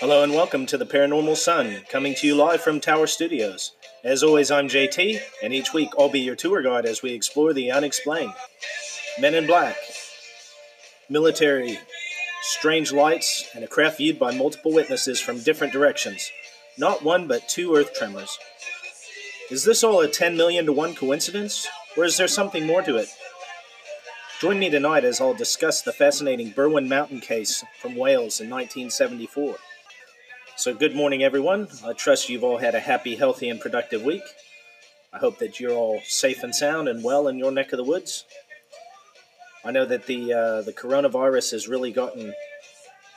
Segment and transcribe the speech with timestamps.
[0.00, 3.72] Hello and welcome to the Paranormal Son, coming to you live from Tower Studios.
[4.04, 7.52] As always, I'm JT, and each week I'll be your tour guide as we explore
[7.52, 8.32] the unexplained.
[9.18, 9.74] Men in Black,
[11.10, 11.80] military,
[12.42, 16.30] strange lights, and a craft viewed by multiple witnesses from different directions.
[16.78, 18.38] Not one, but two earth tremors.
[19.50, 22.98] Is this all a 10 million to 1 coincidence, or is there something more to
[22.98, 23.08] it?
[24.40, 29.56] Join me tonight as I'll discuss the fascinating Berwyn Mountain case from Wales in 1974.
[30.58, 31.68] So, good morning, everyone.
[31.86, 34.24] I trust you've all had a happy, healthy, and productive week.
[35.12, 37.84] I hope that you're all safe and sound and well in your neck of the
[37.84, 38.24] woods.
[39.64, 42.34] I know that the uh, the coronavirus has really gotten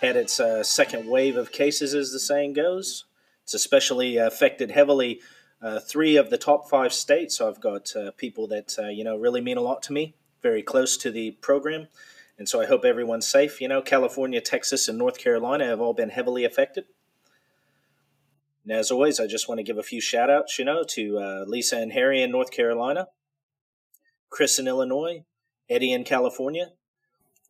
[0.01, 3.05] had its uh, second wave of cases, as the saying goes.
[3.41, 5.19] It's especially affected heavily
[5.63, 7.39] uh, three of the top five states.
[7.39, 10.13] So I've got uh, people that uh, you know really mean a lot to me,
[10.43, 11.87] very close to the program,
[12.37, 13.59] and so I hope everyone's safe.
[13.59, 16.85] You know, California, Texas, and North Carolina have all been heavily affected.
[18.63, 21.17] And as always, I just want to give a few shout outs, you know, to
[21.17, 23.07] uh, Lisa and Harry in North Carolina,
[24.29, 25.23] Chris in Illinois,
[25.69, 26.71] Eddie in California.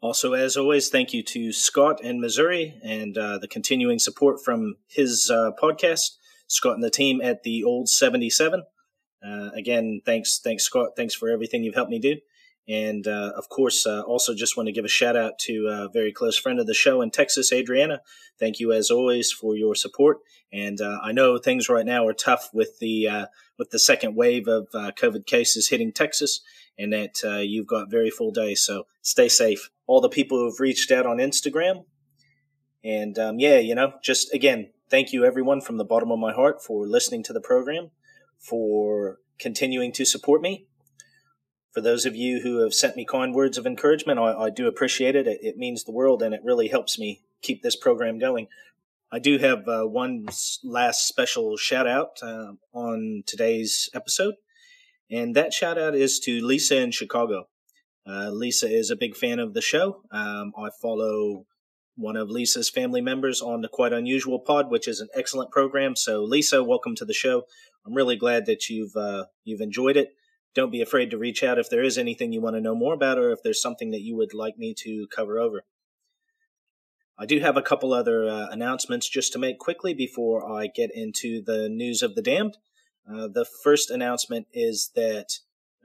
[0.02, 4.78] Also, as always, thank you to Scott in Missouri and uh, the continuing support from
[4.88, 8.64] his uh, podcast, Scott and the team at the Old 77.
[9.24, 10.92] Uh, again, thanks, thanks, Scott.
[10.96, 12.18] Thanks for everything you've helped me do.
[12.68, 15.90] And uh, of course, uh, also just want to give a shout out to a
[15.92, 18.02] very close friend of the show in Texas, Adriana.
[18.40, 20.18] Thank you as always for your support.
[20.54, 23.26] And uh, I know things right now are tough with the uh,
[23.58, 26.42] with the second wave of uh, COVID cases hitting Texas,
[26.78, 28.62] and that uh, you've got very full days.
[28.62, 29.70] So stay safe.
[29.88, 31.86] All the people who have reached out on Instagram,
[32.84, 36.34] and um, yeah, you know, just again, thank you everyone from the bottom of my
[36.34, 37.92] heart for listening to the program,
[38.40, 40.68] for continuing to support me
[41.72, 44.68] for those of you who have sent me kind words of encouragement, I, I do
[44.68, 45.28] appreciate it.
[45.28, 45.40] it.
[45.42, 45.58] it.
[45.58, 48.48] means the world and it really helps me keep this program going.
[49.12, 50.28] I do have uh, one
[50.64, 54.36] last special shout out uh, on today's episode,
[55.10, 57.48] and that shout out is to Lisa in Chicago.
[58.08, 60.04] Uh, Lisa is a big fan of the show.
[60.12, 61.46] Um, I follow
[61.96, 65.98] one of Lisa's family members on the Quite Unusual Pod, which is an excellent program.
[65.98, 67.44] So, Lisa, welcome to the show.
[67.86, 70.16] I'm really glad that you've uh, you've enjoyed it
[70.54, 72.94] don't be afraid to reach out if there is anything you want to know more
[72.94, 75.64] about or if there's something that you would like me to cover over.
[77.18, 80.90] I do have a couple other uh, announcements just to make quickly before I get
[80.94, 82.58] into the news of the damned.
[83.08, 85.28] Uh, the first announcement is that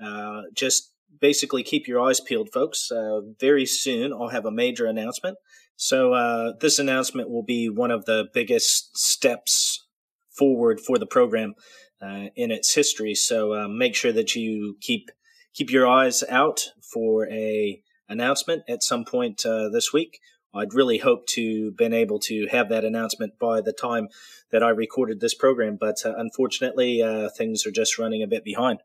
[0.02, 2.90] uh, just basically keep your eyes peeled, folks.
[2.90, 5.36] Uh, very soon I'll have a major announcement.
[5.76, 9.86] So, uh, this announcement will be one of the biggest steps
[10.30, 11.54] forward for the program
[12.00, 13.14] uh, in its history.
[13.14, 15.10] So um, make sure that you keep
[15.54, 20.20] keep your eyes out for a announcement at some point uh, this week.
[20.54, 24.08] I'd really hope to been able to have that announcement by the time
[24.50, 28.44] that I recorded this program, but uh, unfortunately, uh, things are just running a bit
[28.44, 28.78] behind.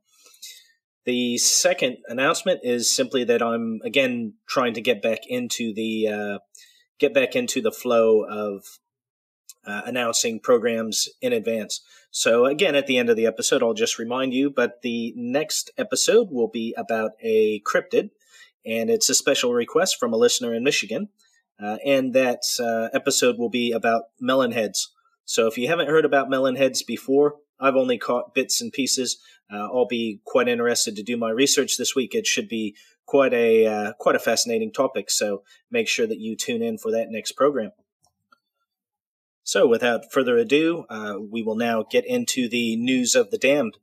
[1.05, 6.39] The second announcement is simply that I'm again trying to get back into the uh,
[6.99, 8.63] get back into the flow of
[9.66, 11.81] uh, announcing programs in advance.
[12.09, 15.72] So, again, at the end of the episode, I'll just remind you, but the next
[15.77, 18.09] episode will be about a cryptid,
[18.66, 21.09] and it's a special request from a listener in Michigan.
[21.61, 24.91] Uh, and that uh, episode will be about melon heads.
[25.25, 29.19] So, if you haven't heard about melon heads before, I've only caught bits and pieces.
[29.51, 32.16] Uh, I'll be quite interested to do my research this week.
[32.16, 35.11] It should be quite a uh, quite a fascinating topic.
[35.11, 37.72] So make sure that you tune in for that next program.
[39.44, 43.78] So, without further ado, uh, we will now get into the news of the damned.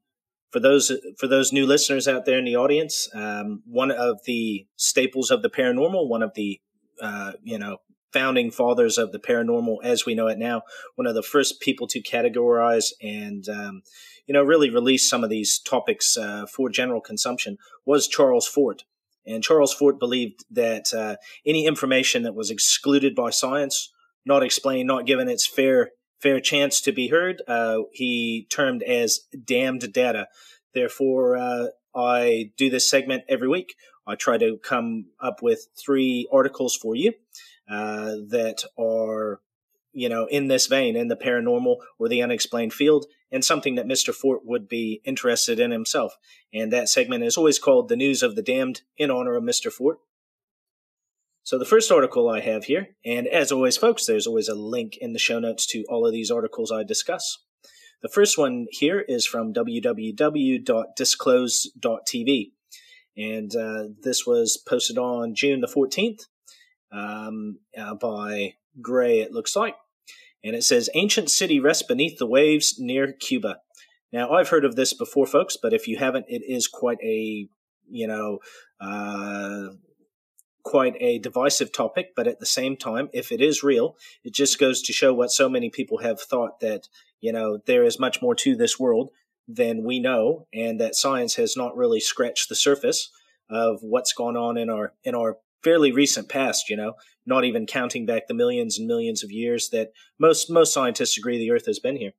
[0.51, 4.67] For those for those new listeners out there in the audience, um, one of the
[4.77, 6.61] staples of the paranormal, one of the
[7.03, 7.79] uh, you know
[8.13, 10.63] founding fathers of the paranormal as we know it now,
[10.95, 13.83] one of the first people to categorize and um,
[14.27, 18.85] you know really release some of these topics uh, for general consumption was Charles Fort.
[19.27, 23.93] And Charles Fort believed that uh, any information that was excluded by science
[24.25, 25.91] not explained, not given its fair
[26.21, 27.43] fair chance to be heard.
[27.47, 30.29] Uh, he termed as damned data.
[30.75, 33.75] Therefore, uh, I do this segment every week.
[34.07, 37.13] I try to come up with three articles for you
[37.71, 39.41] uh, that are,
[39.93, 43.87] you know, in this vein, in the paranormal or the unexplained field, and something that
[43.87, 44.15] Mr.
[44.15, 46.17] Fort would be interested in himself.
[46.53, 49.71] And that segment is always called The News of the Damned in honor of Mr.
[49.71, 49.99] Fort.
[51.49, 54.99] So the first article I have here, and as always, folks, there's always a link
[55.01, 57.39] in the show notes to all of these articles I discuss.
[58.03, 62.53] The first one here is from www.disclose.tv,
[63.17, 66.27] and uh, this was posted on June the 14th
[66.93, 69.77] um, uh, by Gray, it looks like.
[70.45, 73.61] and it says Ancient City rests beneath the waves near Cuba.
[74.13, 77.49] Now, I've heard of this before, folks, but if you haven't, it is quite a,
[77.89, 78.41] you know,
[78.83, 79.69] uh,
[80.69, 82.09] quite a divisive topic.
[82.15, 85.31] But at the same time, if it is real, it just goes to show what
[85.31, 86.89] so many people have thought that,
[87.21, 89.11] you know, there is much more to this world
[89.49, 93.11] than we know, and that science has not really scratched the surface
[93.49, 96.69] of what's gone on in our in our fairly recent past.
[96.69, 96.93] You know,
[97.25, 101.39] not even counting back the millions and millions of years that most most scientists agree
[101.39, 102.13] the Earth has been here.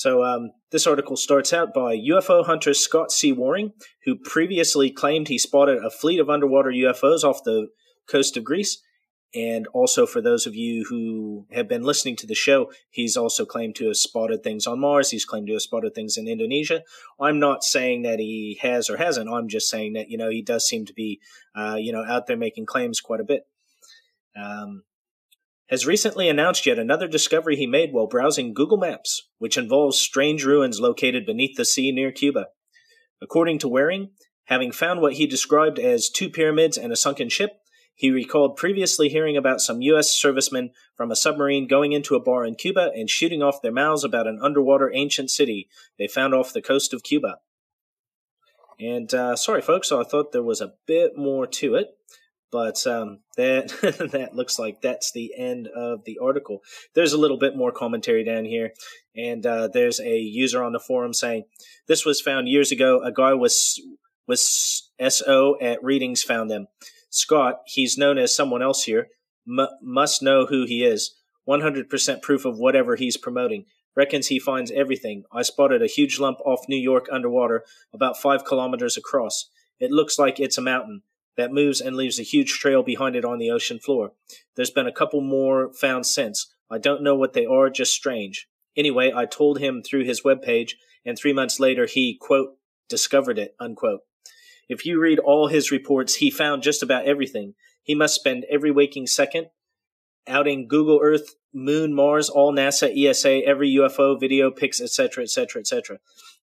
[0.00, 3.32] So um, this article starts out by UFO hunter Scott C.
[3.32, 3.74] Waring,
[4.06, 7.68] who previously claimed he spotted a fleet of underwater UFOs off the
[8.08, 8.80] coast of Greece.
[9.34, 13.44] And also, for those of you who have been listening to the show, he's also
[13.44, 15.10] claimed to have spotted things on Mars.
[15.10, 16.82] He's claimed to have spotted things in Indonesia.
[17.20, 19.28] I'm not saying that he has or hasn't.
[19.28, 21.20] I'm just saying that, you know, he does seem to be,
[21.54, 23.42] uh, you know, out there making claims quite a bit.
[24.34, 24.84] Um,
[25.70, 30.44] has recently announced yet another discovery he made while browsing Google Maps, which involves strange
[30.44, 32.46] ruins located beneath the sea near Cuba.
[33.22, 34.10] According to Waring,
[34.46, 37.52] having found what he described as two pyramids and a sunken ship,
[37.94, 40.10] he recalled previously hearing about some U.S.
[40.10, 44.02] servicemen from a submarine going into a bar in Cuba and shooting off their mouths
[44.02, 45.68] about an underwater ancient city
[45.98, 47.36] they found off the coast of Cuba.
[48.80, 51.88] And uh, sorry, folks, I thought there was a bit more to it.
[52.52, 53.68] But um, that
[54.12, 56.60] that looks like that's the end of the article.
[56.94, 58.72] There's a little bit more commentary down here,
[59.16, 61.44] and uh, there's a user on the forum saying
[61.86, 63.00] this was found years ago.
[63.02, 63.80] A guy was
[64.26, 66.66] was SO at readings found them.
[67.10, 69.08] Scott, he's known as someone else here,
[69.48, 71.16] m- must know who he is.
[71.48, 73.64] 100% proof of whatever he's promoting.
[73.96, 75.24] Reckons he finds everything.
[75.32, 79.50] I spotted a huge lump off New York underwater, about five kilometers across.
[79.80, 81.02] It looks like it's a mountain
[81.40, 84.12] that moves and leaves a huge trail behind it on the ocean floor.
[84.56, 86.52] There's been a couple more found since.
[86.70, 88.46] I don't know what they are, just strange.
[88.76, 90.72] Anyway, I told him through his webpage,
[91.04, 92.56] and three months later he, quote,
[92.88, 94.00] discovered it, unquote.
[94.68, 97.54] If you read all his reports, he found just about everything.
[97.82, 99.48] He must spend every waking second
[100.26, 105.98] outing Google Earth, Moon, Mars, all NASA, ESA, every UFO, video, pics, etc., etc., etc.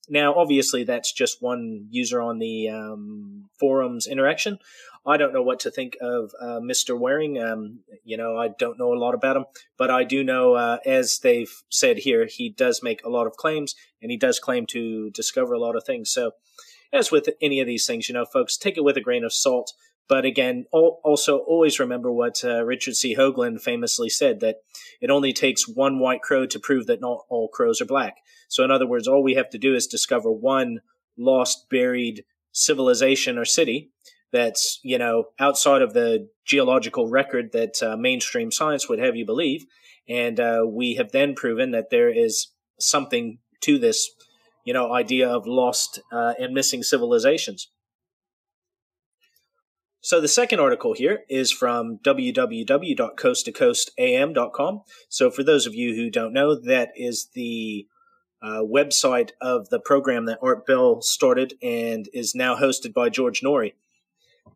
[0.10, 4.60] Now, obviously, that's just one user on the um, forums interaction.
[5.06, 7.00] I don't know what to think of uh, Mr.
[7.00, 7.42] Waring.
[7.42, 9.46] Um, you know, I don't know a lot about him,
[9.78, 13.38] but I do know, uh, as they've said here, he does make a lot of
[13.38, 16.12] claims and he does claim to discover a lot of things.
[16.12, 16.32] So,
[16.92, 19.34] as with any of these things, you know, folks, take it with a grain of
[19.34, 19.74] salt.
[20.10, 23.16] But again, also always remember what uh, Richard C.
[23.16, 24.58] Hoagland famously said that
[25.02, 28.16] it only takes one white crow to prove that not all crows are black.
[28.48, 30.80] So, in other words, all we have to do is discover one
[31.18, 32.24] lost, buried
[32.54, 33.92] civilization or city
[34.32, 39.26] that's, you know, outside of the geological record that uh, mainstream science would have you
[39.26, 39.66] believe.
[40.08, 42.48] And uh, we have then proven that there is
[42.80, 44.10] something to this,
[44.64, 47.70] you know, idea of lost uh, and missing civilizations.
[50.08, 54.82] So the second article here is from www.coasttocoastam.com.
[55.10, 57.86] So for those of you who don't know, that is the
[58.42, 63.42] uh, website of the program that Art Bell started and is now hosted by George
[63.42, 63.74] Noory.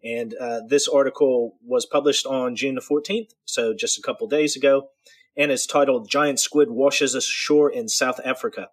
[0.02, 4.56] And uh, this article was published on June the 14th, so just a couple days
[4.56, 4.92] ago,
[5.36, 8.70] and it's titled Giant Squid Washes Ashore in South Africa.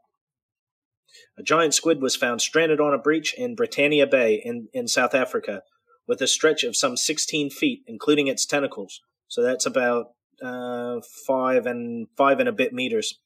[1.37, 5.13] A giant squid was found stranded on a beach in Britannia Bay in, in South
[5.13, 5.65] Africa
[6.09, 9.01] with a stretch of some 16 feet, including its tentacles.
[9.29, 13.21] So that's about uh, five and five and a bit meters.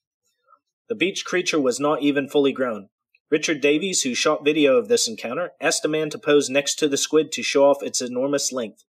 [0.89, 2.89] The beach creature was not even fully grown.
[3.31, 6.89] Richard Davies, who shot video of this encounter, asked a man to pose next to
[6.89, 8.85] the squid to show off its enormous length.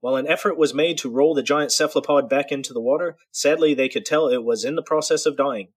[0.00, 3.72] While an effort was made to roll the giant cephalopod back into the water, sadly
[3.72, 5.68] they could tell it was in the process of dying.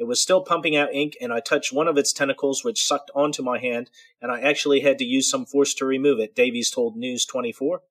[0.00, 3.10] It was still pumping out ink, and I touched one of its tentacles, which sucked
[3.14, 3.90] onto my hand,
[4.22, 7.82] and I actually had to use some force to remove it, Davies told News 24.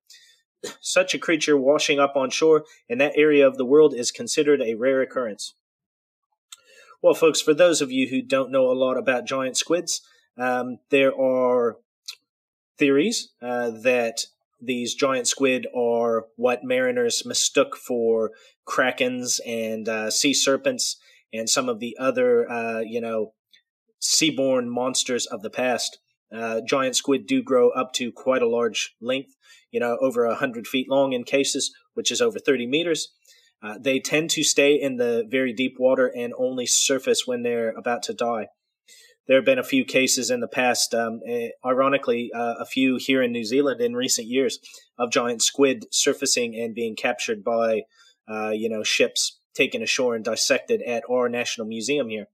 [0.80, 4.60] Such a creature washing up on shore in that area of the world is considered
[4.60, 5.54] a rare occurrence.
[7.00, 10.02] Well, folks, for those of you who don't know a lot about giant squids,
[10.36, 11.76] um, there are
[12.76, 14.24] theories uh, that
[14.60, 18.32] these giant squid are what mariners mistook for
[18.66, 20.96] krakens and uh, sea serpents
[21.32, 23.32] and some of the other, uh, you know,
[24.00, 25.98] seaborne monsters of the past.
[26.32, 29.34] Uh, giant squid do grow up to quite a large length,
[29.70, 33.08] you know, over 100 feet long in cases, which is over 30 meters.
[33.62, 37.70] Uh, they tend to stay in the very deep water and only surface when they're
[37.70, 38.46] about to die.
[39.26, 42.96] There have been a few cases in the past, um, eh, ironically, uh, a few
[42.96, 44.58] here in New Zealand in recent years,
[44.98, 47.82] of giant squid surfacing and being captured by,
[48.28, 52.26] uh, you know, ships taken ashore and dissected at our National Museum here.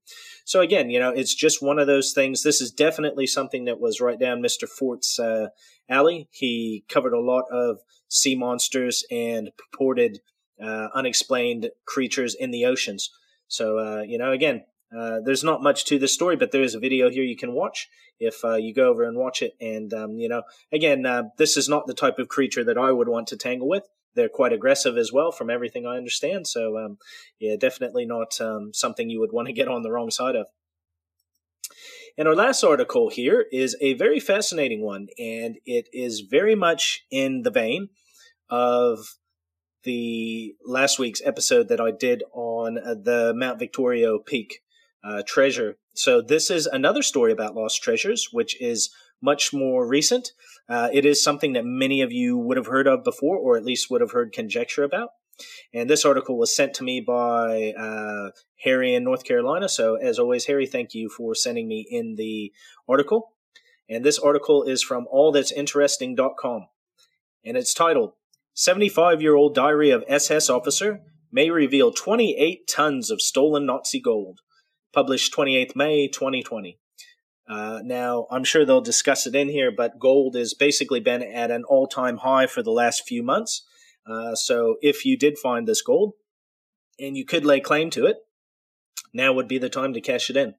[0.45, 2.43] So again, you know, it's just one of those things.
[2.43, 4.69] This is definitely something that was right down Mr.
[4.69, 5.49] Fort's uh,
[5.89, 6.29] alley.
[6.31, 10.21] He covered a lot of sea monsters and purported
[10.63, 13.11] uh, unexplained creatures in the oceans.
[13.49, 14.65] So, uh, you know, again,
[14.97, 17.53] uh, there's not much to this story, but there is a video here you can
[17.53, 19.55] watch if uh, you go over and watch it.
[19.61, 20.43] And, um, you know,
[20.73, 23.69] again, uh, this is not the type of creature that I would want to tangle
[23.69, 23.89] with.
[24.17, 26.49] They're quite aggressive as well, from everything I understand.
[26.49, 26.99] So, um,
[27.39, 30.47] yeah, definitely not um, something you would want to get on the wrong side of.
[32.19, 37.05] And our last article here is a very fascinating one, and it is very much
[37.11, 37.91] in the vein
[38.49, 39.17] of
[39.83, 44.63] the last week's episode that I did on uh, the Mount Victoria Peak
[45.05, 45.77] uh, treasure.
[45.95, 48.91] So this is another story about lost treasures, which is
[49.23, 50.33] much more recent.
[50.69, 53.65] Uh, it is something that many of you would have heard of before, or at
[53.65, 55.11] least would have heard conjecture about.
[55.75, 58.31] And this article was sent to me by uh,
[58.63, 59.69] Harry in North Carolina.
[59.69, 62.53] So, as always, Harry, thank you for sending me in the
[62.89, 63.33] article.
[63.89, 66.67] And this article is from allthat'sinteresting.com.
[67.45, 68.13] And it's titled
[68.55, 74.41] 75 year old diary of SS officer may reveal 28 tons of stolen Nazi gold
[74.93, 76.79] published 28th May 2020.
[77.49, 81.51] Uh, now, I'm sure they'll discuss it in here, but gold has basically been at
[81.51, 83.65] an all time high for the last few months.
[84.07, 86.15] Uh, so if you did find this gold
[86.99, 88.17] and you could lay claim to it,
[89.13, 90.55] now would be the time to cash it in.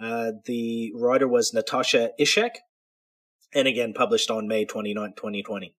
[0.00, 2.56] Uh, the writer was Natasha Ishak,
[3.54, 5.74] and again published on May 29, 2020.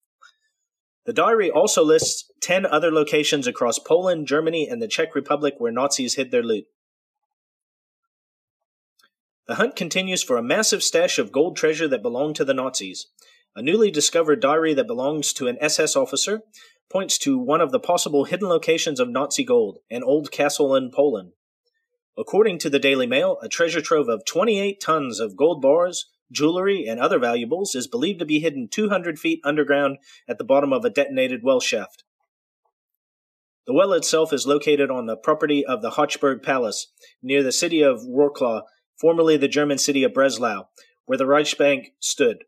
[1.06, 5.72] The diary also lists 10 other locations across Poland, Germany, and the Czech Republic where
[5.72, 6.66] Nazis hid their loot.
[9.50, 13.08] The hunt continues for a massive stash of gold treasure that belonged to the Nazis.
[13.56, 16.42] A newly discovered diary that belongs to an SS officer
[16.88, 20.92] points to one of the possible hidden locations of Nazi gold, an old castle in
[20.92, 21.32] Poland.
[22.16, 26.86] According to the Daily Mail, a treasure trove of 28 tons of gold bars, jewelry,
[26.86, 30.84] and other valuables is believed to be hidden 200 feet underground at the bottom of
[30.84, 32.04] a detonated well shaft.
[33.66, 36.86] The well itself is located on the property of the Hochberg Palace,
[37.20, 38.62] near the city of Wroclaw
[39.00, 40.64] formerly the German city of Breslau,
[41.06, 42.44] where the Reichsbank stood.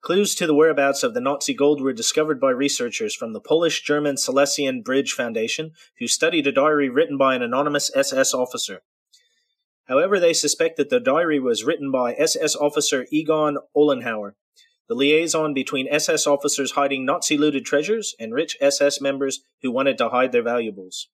[0.00, 3.82] Clues to the whereabouts of the Nazi gold were discovered by researchers from the Polish
[3.82, 8.82] German Silesian Bridge Foundation, who studied a diary written by an anonymous SS officer.
[9.86, 14.34] However, they suspect that the diary was written by SS officer Egon Ollenhauer,
[14.88, 19.98] the liaison between SS officers hiding Nazi looted treasures and rich SS members who wanted
[19.98, 21.08] to hide their valuables.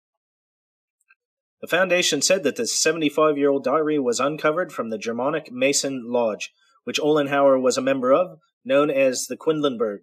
[1.64, 6.02] The Foundation said that the 75 year old diary was uncovered from the Germanic Mason
[6.04, 6.52] Lodge,
[6.83, 10.00] which Ollenhauer was a member of, known as the Quedlinburg.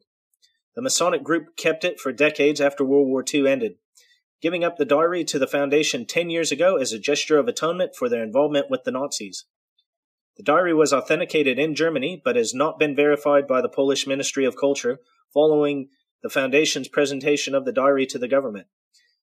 [0.76, 3.74] The Masonic group kept it for decades after World War II ended,
[4.42, 7.92] giving up the diary to the Foundation 10 years ago as a gesture of atonement
[7.96, 9.46] for their involvement with the Nazis.
[10.38, 14.46] The diary was authenticated in Germany, but has not been verified by the Polish Ministry
[14.46, 14.98] of Culture
[15.32, 15.90] following
[16.24, 18.66] the Foundation's presentation of the diary to the government.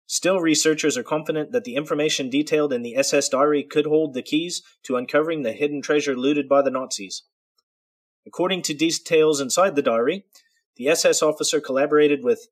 [0.10, 4.22] Still, researchers are confident that the information detailed in the SS diary could hold the
[4.22, 7.24] keys to uncovering the hidden treasure looted by the Nazis.
[8.26, 10.26] According to details inside the diary,
[10.78, 12.48] the SS officer collaborated with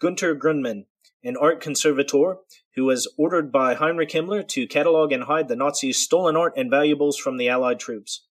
[0.00, 0.86] Gunter Grundmann,
[1.22, 2.36] an art conservator
[2.76, 6.70] who was ordered by Heinrich Himmler to catalog and hide the Nazis' stolen art and
[6.70, 8.26] valuables from the Allied troops.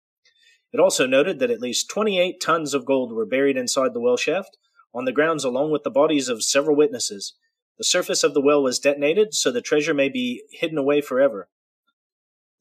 [0.72, 4.17] It also noted that at least 28 tons of gold were buried inside the well
[4.17, 4.57] shaft,
[4.93, 7.36] on the grounds along with the bodies of several witnesses,
[7.77, 11.50] the surface of the well was detonated, so the treasure may be hidden away forever.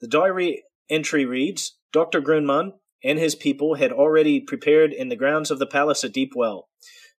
[0.01, 2.21] The diary entry reads Dr.
[2.21, 2.73] Grundmann
[3.05, 6.69] and his people had already prepared in the grounds of the palace a deep well.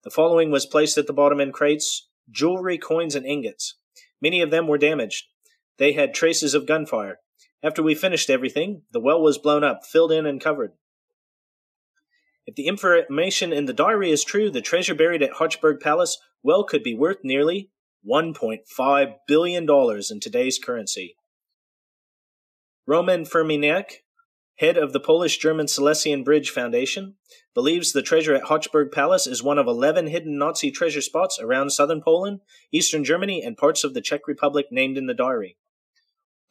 [0.03, 3.75] The following was placed at the bottom in crates jewelry, coins, and ingots.
[4.19, 5.25] Many of them were damaged.
[5.77, 7.19] They had traces of gunfire.
[7.61, 10.71] After we finished everything, the well was blown up, filled in, and covered.
[12.47, 16.63] If the information in the diary is true, the treasure buried at Hochberg Palace well
[16.63, 17.71] could be worth nearly
[18.07, 19.67] $1.5 billion
[20.09, 21.15] in today's currency.
[22.87, 24.03] Roman Furmaniak,
[24.57, 27.15] head of the Polish German Silesian Bridge Foundation,
[27.53, 31.71] believes the treasure at Hochberg Palace is one of 11 hidden Nazi treasure spots around
[31.71, 35.57] southern Poland, eastern Germany, and parts of the Czech Republic named in the diary.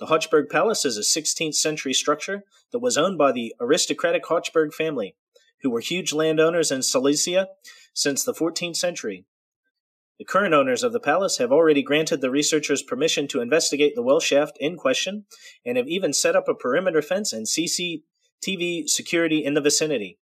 [0.00, 2.42] The Hochberg Palace is a 16th century structure
[2.72, 5.14] that was owned by the aristocratic Hochberg family,
[5.62, 7.48] who were huge landowners in Silesia
[7.94, 9.24] since the 14th century.
[10.18, 14.02] The current owners of the palace have already granted the researchers permission to investigate the
[14.02, 15.26] well shaft in question
[15.66, 20.20] and have even set up a perimeter fence and CCTV security in the vicinity.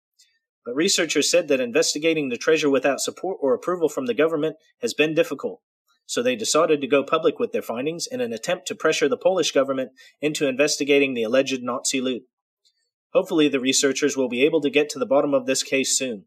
[0.63, 4.93] But researchers said that investigating the treasure without support or approval from the government has
[4.93, 5.62] been difficult.
[6.05, 9.15] so they decided to go public with their findings in an attempt to pressure the
[9.15, 12.24] Polish government into investigating the alleged Nazi loot.
[13.13, 16.25] Hopefully, the researchers will be able to get to the bottom of this case soon.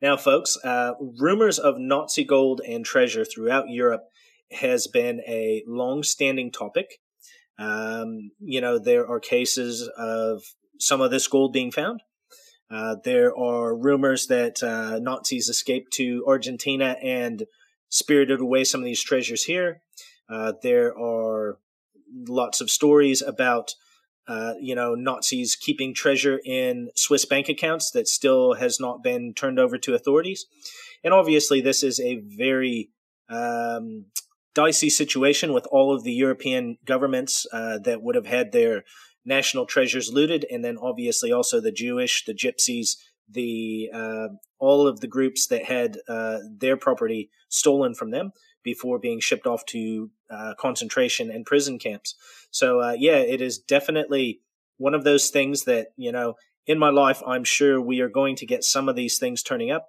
[0.00, 4.04] Now, folks, uh, rumors of Nazi gold and treasure throughout Europe
[4.52, 7.00] has been a long standing topic.
[7.58, 10.42] Um, you know, there are cases of
[10.78, 12.02] some of this gold being found.
[12.70, 17.44] Uh, there are rumors that uh, Nazis escaped to Argentina and
[17.88, 19.82] spirited away some of these treasures here.
[20.28, 21.58] Uh, there are
[22.28, 23.74] lots of stories about,
[24.28, 29.32] uh, you know, Nazis keeping treasure in Swiss bank accounts that still has not been
[29.32, 30.46] turned over to authorities.
[31.02, 32.90] And obviously, this is a very
[33.30, 34.06] um,
[34.54, 38.84] dicey situation with all of the European governments uh, that would have had their
[39.24, 42.96] national treasures looted, and then obviously also the Jewish, the Gypsies,
[43.30, 48.32] the uh, all of the groups that had uh, their property stolen from them
[48.72, 52.14] before being shipped off to uh, concentration and prison camps.
[52.50, 54.40] So uh, yeah, it is definitely
[54.76, 56.34] one of those things that you know
[56.66, 59.70] in my life I'm sure we are going to get some of these things turning
[59.70, 59.86] up.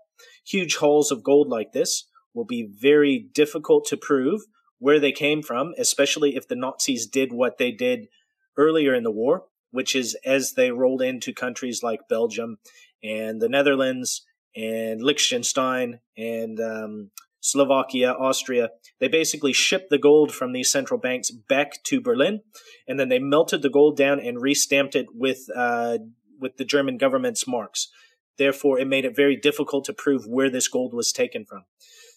[0.47, 4.39] Huge hauls of gold like this will be very difficult to prove
[4.77, 8.07] where they came from, especially if the Nazis did what they did
[8.55, 12.59] earlier in the war, which is as they rolled into countries like Belgium
[13.03, 18.69] and the Netherlands and Liechtenstein and um, Slovakia, Austria.
[18.99, 22.41] They basically shipped the gold from these central banks back to Berlin,
[22.87, 25.99] and then they melted the gold down and restamped it with uh,
[26.39, 27.89] with the German government's marks.
[28.37, 31.65] Therefore, it made it very difficult to prove where this gold was taken from.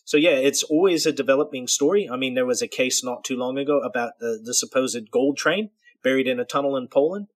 [0.04, 2.08] So yeah, it's always a developing story.
[2.10, 5.36] I mean, there was a case not too long ago about the, the supposed gold
[5.36, 5.70] train
[6.02, 7.28] buried in a tunnel in Poland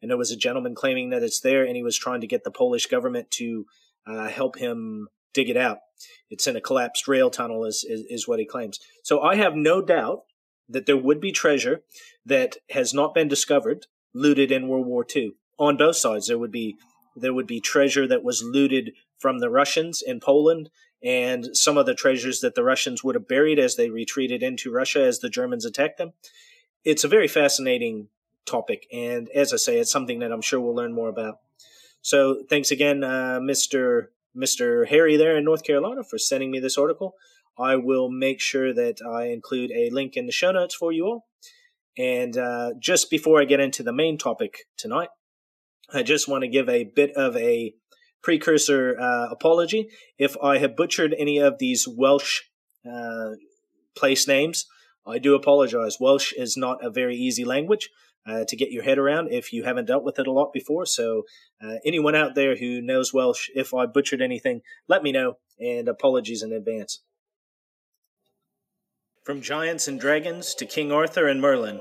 [0.00, 2.44] and there was a gentleman claiming that it's there, and he was trying to get
[2.44, 3.66] the Polish government to
[4.06, 5.78] uh, help him dig it out.
[6.30, 8.78] It's in a collapsed rail tunnel, is, is, is what he claims.
[9.02, 10.24] So I have no doubt
[10.68, 11.82] that there would be treasure
[12.26, 15.32] that has not been discovered, looted in World War II.
[15.58, 16.76] On both sides, there would be
[17.16, 20.70] there would be treasure that was looted from the Russians in Poland,
[21.02, 24.70] and some of the treasures that the Russians would have buried as they retreated into
[24.70, 26.12] Russia as the Germans attacked them.
[26.84, 28.08] It's a very fascinating
[28.46, 28.86] topic.
[28.92, 31.38] And as I say, it's something that I'm sure we'll learn more about.
[32.02, 34.06] So thanks again, uh, Mr.
[34.38, 34.86] Mr.
[34.88, 37.14] Harry there in North Carolina for sending me this article.
[37.58, 41.04] I will make sure that I include a link in the show notes for you
[41.06, 41.26] all.
[41.98, 45.08] And uh, just before I get into the main topic tonight,
[45.92, 47.74] I just want to give a bit of a
[48.22, 52.42] precursor uh, apology if I have butchered any of these Welsh
[52.88, 53.30] uh,
[53.96, 54.66] place names.
[55.06, 55.96] I do apologize.
[55.98, 57.88] Welsh is not a very easy language,
[58.28, 60.84] uh, to get your head around if you haven't dealt with it a lot before.
[60.84, 61.22] So,
[61.62, 65.88] uh, anyone out there who knows Welsh, if I butchered anything, let me know, and
[65.88, 67.00] apologies in advance.
[69.24, 71.80] From giants and dragons to King Arthur and Merlin,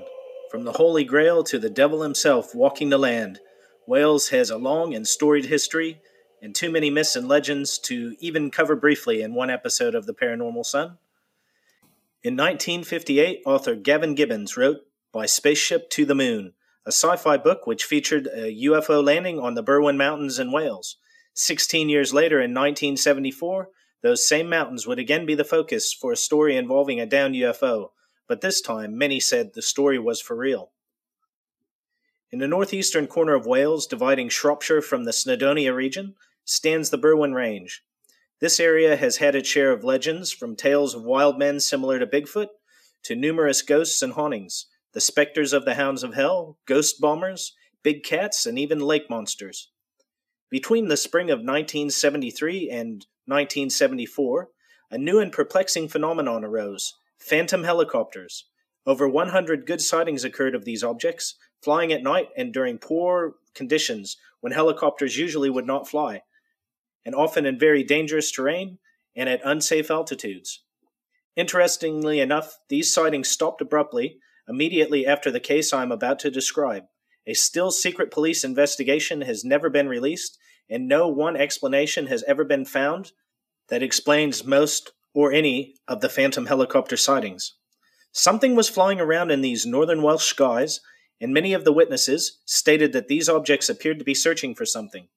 [0.50, 3.40] from the Holy Grail to the devil himself walking the land,
[3.86, 6.02] Wales has a long and storied history
[6.42, 10.14] and too many myths and legends to even cover briefly in one episode of The
[10.14, 10.98] Paranormal Son.
[12.24, 16.54] In 1958, author Gavin Gibbons wrote by Spaceship to the Moon,
[16.86, 20.98] a sci fi book which featured a UFO landing on the Berwyn Mountains in Wales.
[21.34, 23.70] Sixteen years later, in 1974,
[24.02, 27.90] those same mountains would again be the focus for a story involving a downed UFO,
[28.28, 30.72] but this time many said the story was for real.
[32.32, 37.34] In the northeastern corner of Wales, dividing Shropshire from the Snowdonia region, stands the Berwyn
[37.34, 37.84] Range.
[38.40, 42.06] This area has had its share of legends, from tales of wild men similar to
[42.06, 42.50] Bigfoot
[43.04, 44.68] to numerous ghosts and hauntings,
[44.98, 49.70] the specters of the hounds of hell, ghost bombers, big cats, and even lake monsters.
[50.50, 54.50] Between the spring of 1973 and 1974,
[54.90, 58.46] a new and perplexing phenomenon arose phantom helicopters.
[58.88, 64.18] Over 100 good sightings occurred of these objects, flying at night and during poor conditions
[64.40, 66.24] when helicopters usually would not fly,
[67.06, 68.80] and often in very dangerous terrain
[69.16, 70.64] and at unsafe altitudes.
[71.36, 76.86] Interestingly enough, these sightings stopped abruptly immediately after the case I am about to describe.
[77.26, 80.38] A still secret police investigation has never been released,
[80.70, 83.12] and no one explanation has ever been found
[83.70, 87.56] that explains most or any of the phantom helicopter sightings.
[88.12, 90.80] Something was flying around in these northern Welsh skies,
[91.20, 95.08] and many of the witnesses stated that these objects appeared to be searching for something.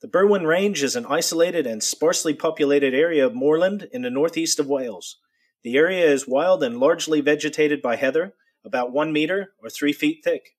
[0.00, 4.60] The Berwyn Range is an isolated and sparsely populated area of moorland in the northeast
[4.60, 5.16] of Wales.
[5.64, 8.34] The area is wild and largely vegetated by heather,
[8.66, 10.56] about one meter or three feet thick.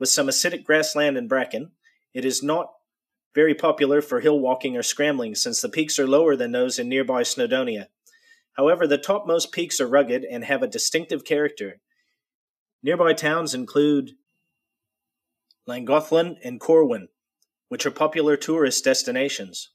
[0.00, 1.70] With some acidic grassland and bracken,
[2.12, 2.72] it is not
[3.36, 6.88] very popular for hill walking or scrambling since the peaks are lower than those in
[6.88, 7.86] nearby Snowdonia.
[8.54, 11.80] However, the topmost peaks are rugged and have a distinctive character.
[12.82, 14.16] Nearby towns include
[15.68, 17.06] Llangollen and Corwen,
[17.68, 19.70] which are popular tourist destinations.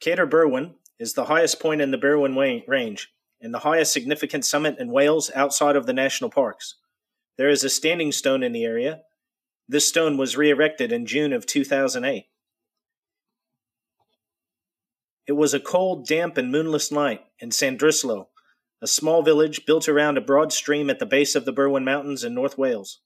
[0.00, 3.12] Cadair Berwyn is the highest point in the Berwyn Range
[3.46, 6.74] and the highest significant summit in Wales outside of the national parks.
[7.38, 9.02] There is a standing stone in the area.
[9.68, 12.24] This stone was re erected in June of 2008.
[15.28, 18.26] It was a cold, damp, and moonless night in Llandrillo,
[18.82, 22.24] a small village built around a broad stream at the base of the Berwyn Mountains
[22.24, 23.00] in North Wales.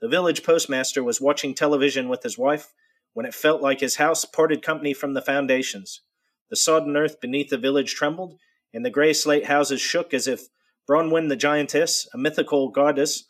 [0.00, 2.74] The village postmaster was watching television with his wife
[3.12, 6.00] when it felt like his house parted company from the foundations.
[6.50, 8.40] The sodden earth beneath the village trembled,
[8.72, 10.48] and the grey slate houses shook as if
[10.88, 13.24] Bronwyn the giantess, a mythical goddess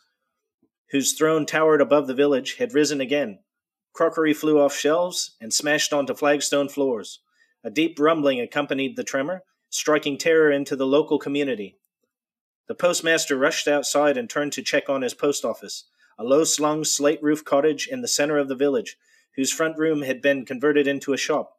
[0.91, 3.39] whose throne towered above the village, had risen again.
[3.93, 7.19] Crockery flew off shelves and smashed onto flagstone floors.
[7.63, 11.77] A deep rumbling accompanied the tremor, striking terror into the local community.
[12.67, 15.85] The postmaster rushed outside and turned to check on his post office,
[16.17, 18.97] a low slung slate roof cottage in the center of the village,
[19.35, 21.57] whose front room had been converted into a shop.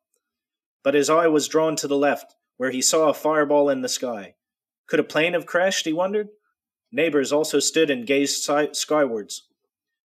[0.83, 3.89] But his eye was drawn to the left, where he saw a fireball in the
[3.89, 4.35] sky.
[4.87, 6.29] Could a plane have crashed, he wondered?
[6.93, 9.49] Neighbors also stood and gazed skywards.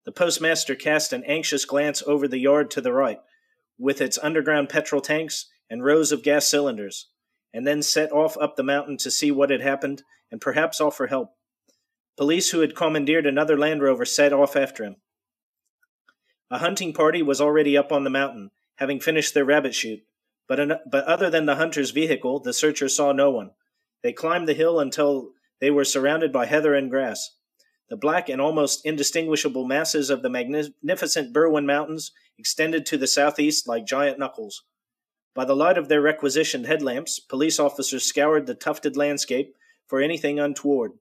[0.05, 3.19] The postmaster cast an anxious glance over the yard to the right,
[3.77, 7.09] with its underground petrol tanks and rows of gas cylinders,
[7.53, 11.07] and then set off up the mountain to see what had happened and perhaps offer
[11.07, 11.29] help.
[12.17, 14.97] Police who had commandeered another Land Rover set off after him.
[16.51, 20.03] A hunting party was already up on the mountain, having finished their rabbit shoot,
[20.47, 23.51] but, an, but other than the hunter's vehicle, the searchers saw no one.
[24.01, 27.31] They climbed the hill until they were surrounded by heather and grass.
[27.89, 33.67] The black and almost indistinguishable masses of the magnificent Berwyn Mountains extended to the southeast
[33.67, 34.63] like giant knuckles.
[35.35, 39.55] By the light of their requisitioned headlamps, police officers scoured the tufted landscape
[39.87, 40.93] for anything untoward.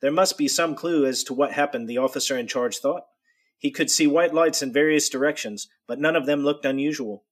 [0.00, 3.04] There must be some clue as to what happened, the officer in charge thought.
[3.58, 7.24] He could see white lights in various directions, but none of them looked unusual.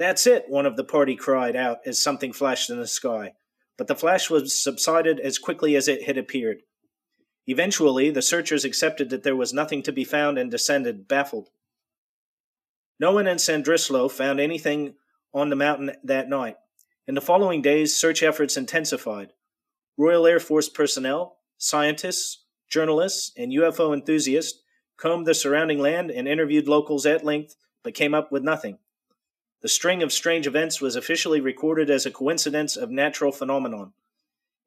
[0.00, 3.34] That's it, one of the party cried out as something flashed in the sky,
[3.76, 6.62] but the flash was subsided as quickly as it had appeared.
[7.46, 11.50] Eventually, the searchers accepted that there was nothing to be found and descended, baffled.
[12.98, 14.94] No one in Llandrillo found anything
[15.34, 16.56] on the mountain that night.
[17.06, 19.34] In the following days, search efforts intensified.
[19.98, 24.62] Royal Air Force personnel, scientists, journalists, and UFO enthusiasts
[24.96, 28.78] combed the surrounding land and interviewed locals at length, but came up with nothing.
[29.62, 33.92] The string of strange events was officially recorded as a coincidence of natural phenomenon.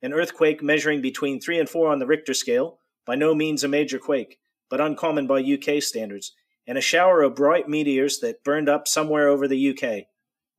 [0.03, 3.67] An earthquake measuring between 3 and 4 on the Richter scale, by no means a
[3.67, 6.33] major quake, but uncommon by UK standards,
[6.67, 10.05] and a shower of bright meteors that burned up somewhere over the UK.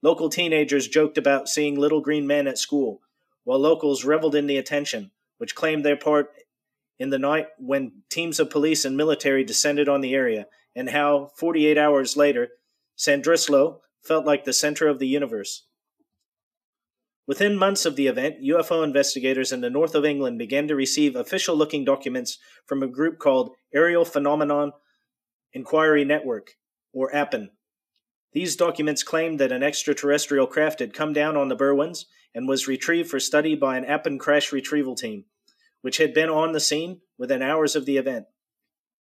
[0.02, 3.00] Local teenagers joked about seeing little green men at school,
[3.44, 6.30] while locals reveled in the attention, which claimed their part
[6.98, 11.30] in the night when teams of police and military descended on the area, and how,
[11.36, 12.48] 48 hours later,
[12.98, 15.66] Llandrillo felt like the center of the universe.
[17.26, 21.16] Within months of the event, UFO investigators in the north of England began to receive
[21.16, 24.72] official looking documents from a group called Aerial Phenomenon
[25.54, 26.52] Inquiry Network,
[26.92, 27.50] or APEN.
[28.32, 32.68] These documents claimed that an extraterrestrial craft had come down on the Berwyns and was
[32.68, 35.24] retrieved for study by an APEN crash retrieval team,
[35.80, 38.26] which had been on the scene within hours of the event.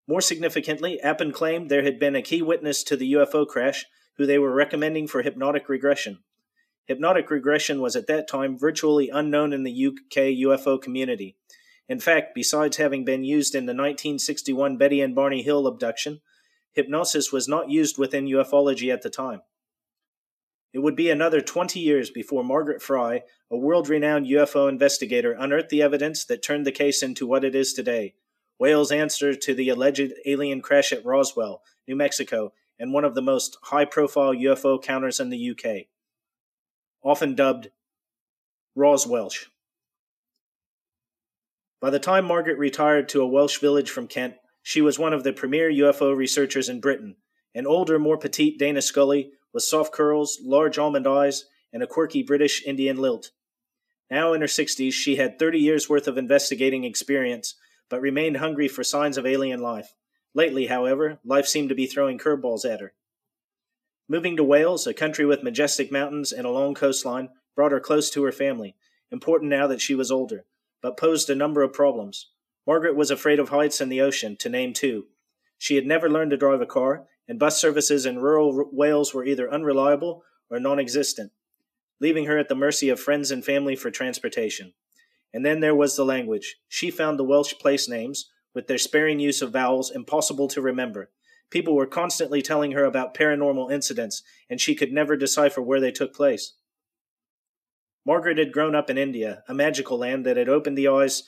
[0.07, 3.85] More significantly, APEN claimed there had been a key witness to the UFO crash
[4.17, 6.19] who they were recommending for hypnotic regression.
[6.86, 11.38] Hypnotic regression was at that time virtually unknown in the UK UFO community.
[11.88, 16.21] In fact, besides having been used in the 1961 Betty and Barney Hill abduction,
[16.73, 19.41] hypnosis was not used within ufology at the time.
[20.73, 25.69] It would be another 20 years before Margaret Fry, a world renowned UFO investigator, unearthed
[25.69, 28.15] the evidence that turned the case into what it is today
[28.60, 33.21] Wales' answer to the alleged alien crash at Roswell, New Mexico, and one of the
[33.21, 35.88] most high profile UFO counters in the UK,
[37.03, 37.69] often dubbed
[38.77, 39.45] Roswelsh.
[41.79, 45.23] By the time Margaret retired to a Welsh village from Kent, she was one of
[45.23, 47.17] the premier UFO researchers in Britain.
[47.53, 52.23] An older, more petite Dana Scully with soft curls, large almond eyes, and a quirky
[52.23, 53.31] British Indian lilt.
[54.09, 57.55] Now in her 60s, she had 30 years' worth of investigating experience,
[57.89, 59.93] but remained hungry for signs of alien life.
[60.33, 62.93] Lately, however, life seemed to be throwing curveballs at her.
[64.07, 68.09] Moving to Wales, a country with majestic mountains and a long coastline, brought her close
[68.11, 68.75] to her family,
[69.11, 70.45] important now that she was older,
[70.81, 72.31] but posed a number of problems.
[72.65, 75.05] Margaret was afraid of heights and the ocean, to name two.
[75.57, 79.23] She had never learned to drive a car, and bus services in rural Wales were
[79.23, 81.31] either unreliable or non existent.
[81.99, 84.73] leaving her at the mercy of friends and family for transportation.
[85.33, 86.57] And then there was the language.
[86.67, 91.09] She found the Welsh place names, with their sparing use of vowels, impossible to remember.
[91.49, 95.91] People were constantly telling her about paranormal incidents, and she could never decipher where they
[95.91, 96.53] took place.
[98.05, 101.23] Margaret had grown up in India, a magical land that had opened the eyes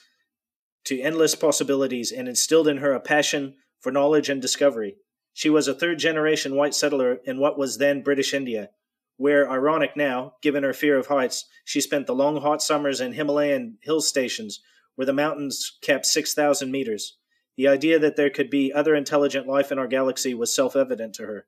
[0.84, 4.96] to endless possibilities and instilled in her a passion for knowledge and discovery.
[5.32, 8.70] She was a third generation white settler in what was then British India,
[9.16, 13.12] where, ironic now, given her fear of heights, she spent the long hot summers in
[13.12, 14.60] Himalayan hill stations
[14.96, 17.16] where the mountains capped 6,000 meters.
[17.56, 21.14] The idea that there could be other intelligent life in our galaxy was self evident
[21.14, 21.46] to her.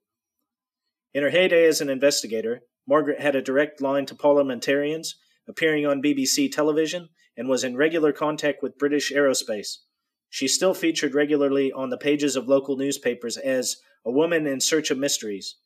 [1.12, 6.02] In her heyday as an investigator, Margaret had a direct line to parliamentarians, appearing on
[6.02, 9.78] BBC television, and was in regular contact with British aerospace.
[10.30, 14.90] She still featured regularly on the pages of local newspapers as a woman in search
[14.90, 15.56] of mysteries,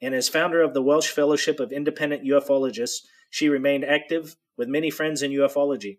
[0.00, 4.90] and as founder of the Welsh Fellowship of Independent Ufologists, she remained active with many
[4.90, 5.98] friends in ufology.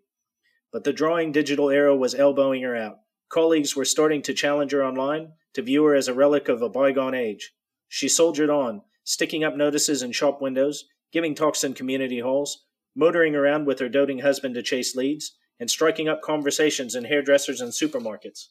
[0.74, 2.98] But the drawing digital era was elbowing her out.
[3.28, 6.68] Colleagues were starting to challenge her online, to view her as a relic of a
[6.68, 7.54] bygone age.
[7.86, 12.64] She soldiered on, sticking up notices in shop windows, giving talks in community halls,
[12.96, 17.60] motoring around with her doting husband to chase leads, and striking up conversations in hairdressers
[17.60, 18.48] and supermarkets.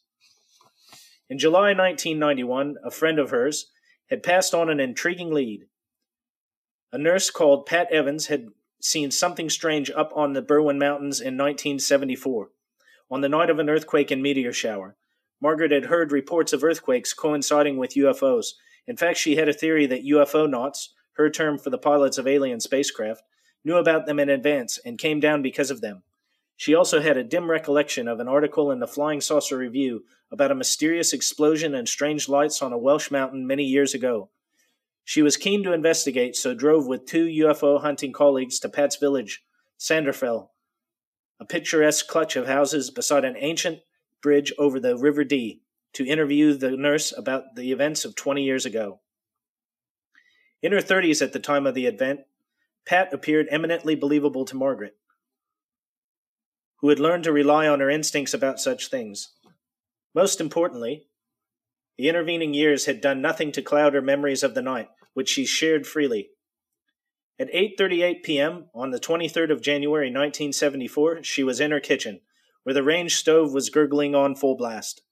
[1.28, 3.70] In July 1991, a friend of hers,
[4.08, 5.66] had passed on an intriguing lead.
[6.90, 8.48] A nurse called Pat Evans had
[8.84, 12.50] seen something strange up on the Berwyn Mountains in 1974,
[13.10, 14.94] on the night of an earthquake and meteor shower.
[15.40, 18.48] Margaret had heard reports of earthquakes coinciding with UFOs.
[18.86, 22.26] In fact, she had a theory that UFO nauts, her term for the pilots of
[22.26, 23.22] alien spacecraft,
[23.64, 26.02] knew about them in advance and came down because of them.
[26.54, 30.50] She also had a dim recollection of an article in the Flying Saucer Review about
[30.50, 34.28] a mysterious explosion and strange lights on a Welsh mountain many years ago.
[35.04, 39.44] She was keen to investigate, so drove with two UFO hunting colleagues to Pat's village,
[39.78, 40.48] Llandderfel,
[41.38, 43.80] a picturesque clutch of houses beside an ancient
[44.22, 45.60] bridge over the River Dee,
[45.92, 49.00] to interview the nurse about the events of 20 years ago.
[50.62, 52.20] In her 30s at the time of the event,
[52.86, 54.96] Pat appeared eminently believable to Margaret
[56.84, 59.30] who had learned to rely on her instincts about such things.
[60.14, 61.06] Most importantly,
[61.96, 65.46] the intervening years had done nothing to cloud her memories of the night, which she
[65.46, 66.30] shared freely.
[67.38, 68.66] At 8:38 p.m.
[68.74, 72.20] on the 23rd of January 1974, she was in her kitchen,
[72.62, 75.02] where the range stove was gurgling on full blast.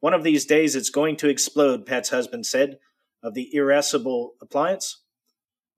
[0.00, 2.78] One of these days it's going to explode, Pat's husband said,
[3.22, 5.02] of the irascible appliance.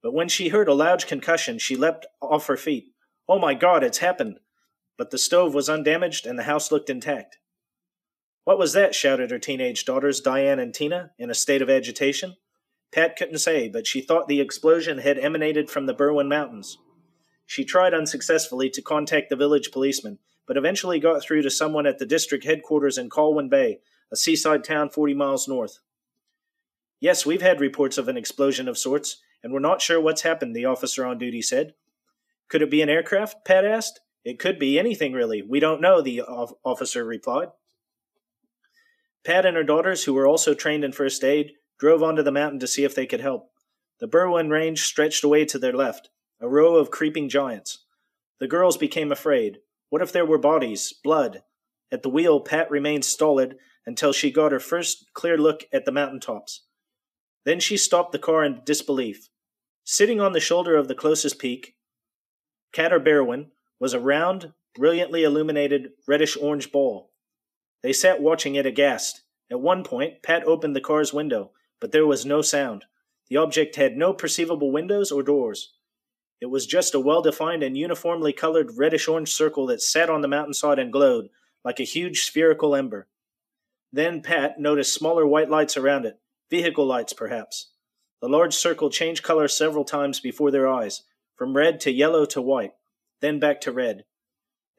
[0.03, 2.93] But when she heard a loud concussion, she leapt off her feet.
[3.29, 4.39] Oh my God, it's happened!
[4.97, 7.39] but the stove was undamaged and the house looked intact.
[8.45, 8.95] What was that?
[8.95, 12.37] shouted her teenage daughters, Diane and Tina, in a state of agitation.
[12.93, 16.79] Pat couldn't say, but she thought the explosion had emanated from the Berwyn Mountains.
[17.47, 21.99] She tried unsuccessfully to contact the village policeman, but eventually got through to someone at
[21.99, 23.81] the district headquarters in Colwyn Bay,
[24.13, 25.79] a seaside town 40 miles north.
[27.01, 30.55] Yes, we've had reports of an explosion of sorts, and we're not sure what's happened,
[30.55, 31.75] the officer on duty said.
[32.49, 33.45] Could it be an aircraft?
[33.45, 34.01] Pat asked.
[34.25, 35.43] It could be anything, really.
[35.43, 37.49] We don't know, the officer replied.
[39.25, 42.61] Pat and her daughters, who were also trained in first aid, drove onto the mountain
[42.61, 43.51] to see if they could help.
[44.01, 46.11] The Berwyn Range stretched away to their left,
[46.41, 47.85] a row of creeping giants.
[48.39, 49.59] The girls became afraid.
[49.89, 51.43] What if there were bodies, blood?
[51.91, 53.57] At the wheel, Pat remained stolid
[53.87, 56.65] until she got her first clear look at the mountain tops.
[57.45, 59.29] Then she stopped the car in disbelief.
[59.85, 61.77] Sitting on the shoulder of the closest peak,
[62.73, 67.13] Cadair Berwyn, was a round, brilliantly illuminated reddish orange ball.
[67.85, 69.25] They sat watching it aghast.
[69.51, 72.87] At one point, Pat opened the car's window, but there was no sound.
[73.29, 75.75] The object had no perceivable windows or doors.
[76.41, 80.23] It was just a well defined and uniformly colored reddish orange circle that sat on
[80.23, 81.29] the mountainside and glowed,
[81.63, 83.07] like a huge spherical ember.
[83.93, 86.19] Then Pat noticed smaller white lights around it,
[86.49, 87.73] vehicle lights perhaps.
[88.23, 91.03] The large circle changed color several times before their eyes,
[91.37, 92.73] from red to yellow to white
[93.25, 94.05] then back to red.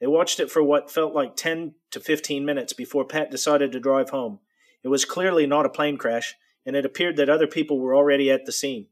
[0.00, 3.80] They watched it for what felt like 10 to 15 minutes before Pat decided to
[3.80, 4.40] drive home.
[4.82, 8.30] It was clearly not a plane crash, and it appeared that other people were already
[8.30, 8.88] at the scene.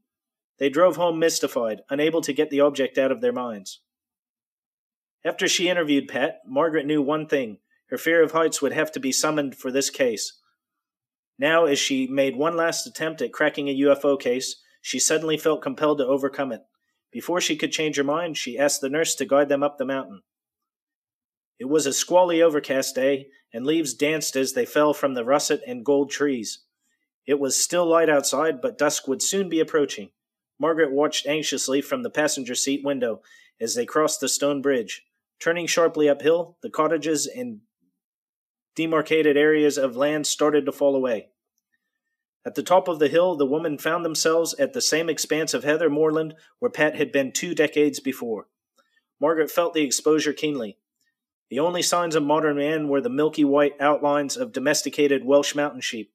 [0.58, 3.80] They drove home mystified, unable to get the object out of their minds.
[5.24, 9.00] After she interviewed Pat, Margaret knew one thing her fear of heights would have to
[9.00, 10.40] be summoned for this case.
[11.38, 15.62] Now, as she made one last attempt at cracking a UFO case, she suddenly felt
[15.62, 16.62] compelled to overcome it.
[17.10, 19.84] Before she could change her mind, she asked the nurse to guide them up the
[19.84, 20.22] mountain.
[21.58, 25.60] It was a squally overcast day, and leaves danced as they fell from the russet
[25.66, 26.64] and gold trees.
[27.26, 30.10] It was still light outside, but dusk would soon be approaching.
[30.58, 33.22] Margaret watched anxiously from the passenger seat window
[33.60, 35.04] as they crossed the stone bridge.
[35.40, 37.60] Turning sharply uphill, the cottages and
[38.74, 41.28] demarcated areas of land started to fall away.
[42.46, 45.64] At the top of the hill, the women found themselves at the same expanse of
[45.64, 48.48] heather moorland where Pat had been two decades before.
[49.20, 50.76] Margaret felt the exposure keenly.
[51.54, 55.80] The only signs of modern man were the milky white outlines of domesticated Welsh mountain
[55.80, 56.12] sheep.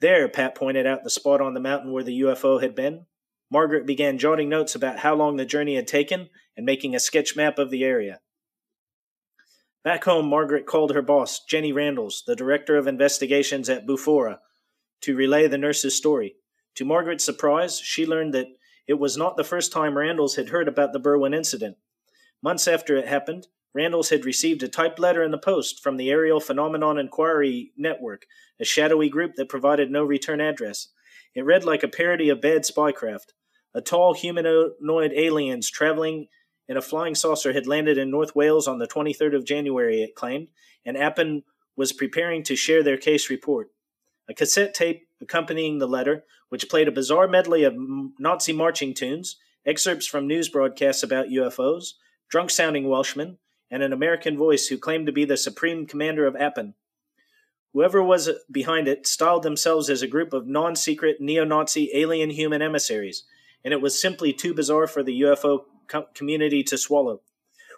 [0.00, 3.06] There, Pat pointed out the spot on the mountain where the UFO had been.
[3.50, 7.34] Margaret began jotting notes about how long the journey had taken and making a sketch
[7.34, 8.20] map of the area.
[9.82, 14.40] Back home, Margaret called her boss, Jenny Randles, the director of investigations at Bufora,
[15.00, 16.34] to relay the nurse's story.
[16.74, 18.48] To Margaret's surprise, she learned that
[18.86, 21.78] it was not the first time Randles had heard about the Berwyn incident.
[22.42, 26.10] Months after it happened, Randles had received a typed letter in the post from the
[26.10, 28.26] Aerial Phenomenon Inquiry Network,
[28.58, 30.88] a shadowy group that provided no return address.
[31.34, 33.32] It read like a parody of bad spycraft.
[33.72, 36.26] A tall humanoid aliens traveling
[36.68, 40.16] in a flying saucer had landed in North Wales on the 23rd of January, it
[40.16, 40.48] claimed,
[40.84, 41.44] and APEN
[41.76, 43.70] was preparing to share their case report.
[44.28, 47.74] A cassette tape accompanying the letter, which played a bizarre medley of
[48.18, 51.92] Nazi marching tunes, excerpts from news broadcasts about UFOs,
[52.28, 53.38] drunk sounding Welshmen,
[53.70, 56.74] and an American voice who claimed to be the supreme commander of APEN.
[57.72, 62.30] Whoever was behind it styled themselves as a group of non secret neo Nazi alien
[62.30, 63.24] human emissaries,
[63.64, 67.20] and it was simply too bizarre for the UFO co- community to swallow.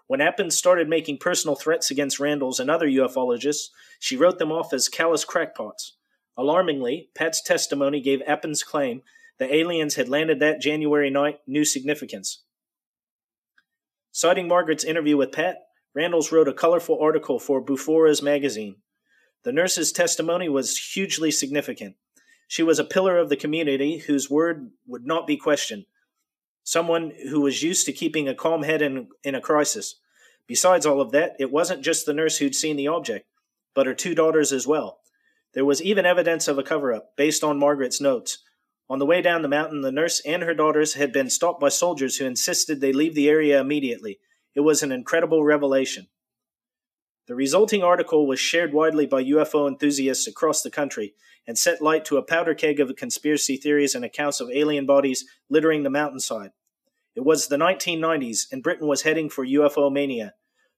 [0.07, 3.69] When APEN started making personal threats against Randles and other ufologists,
[4.01, 5.93] she wrote them off as callous crackpots.
[6.37, 9.03] Alarmingly, Pat's testimony gave APEN's claim
[9.39, 12.45] the aliens had landed that January night new significance.
[14.13, 15.57] Citing Margaret's interview with Pat,
[15.97, 18.77] Randles wrote a colorful article for Bufora's magazine.
[19.45, 21.97] The nurse's testimony was hugely significant.
[22.49, 25.85] She was a pillar of the community whose word would not be questioned,
[26.63, 29.99] someone who was used to keeping a calm head in, in a crisis.
[30.47, 33.27] Besides all of that, it wasn't just the nurse who'd seen the object,
[33.75, 35.01] but her two daughters as well.
[35.55, 38.39] There was even evidence of a cover up, based on Margaret's notes.
[38.89, 41.69] On the way down the mountain, the nurse and her daughters had been stopped by
[41.69, 44.19] soldiers who insisted they leave the area immediately.
[44.55, 46.09] It was an incredible revelation.
[47.27, 51.15] The resulting article was shared widely by UFO enthusiasts across the country
[51.47, 55.25] and set light to a powder keg of conspiracy theories and accounts of alien bodies
[55.49, 56.51] littering the mountainside.
[57.15, 60.35] It was the 1990s, and Britain was heading for UFO mania.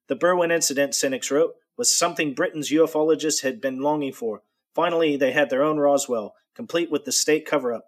[0.09, 4.43] The Berwyn incident, cynics wrote, was something Britain's ufologists had been longing for.
[4.75, 7.87] Finally, they had their own Roswell, complete with the state cover up.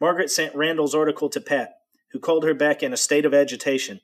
[0.00, 1.74] Margaret sent Randles' article to Pat,
[2.10, 4.00] who called her back in a state of agitation.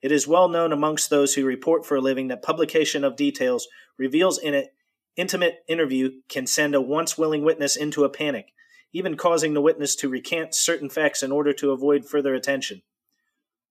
[0.00, 3.66] It is well known amongst those who report for a living that publication of details
[3.96, 4.68] reveals in an
[5.16, 8.52] intimate interview can send a once willing witness into a panic,
[8.92, 12.82] even causing the witness to recant certain facts in order to avoid further attention.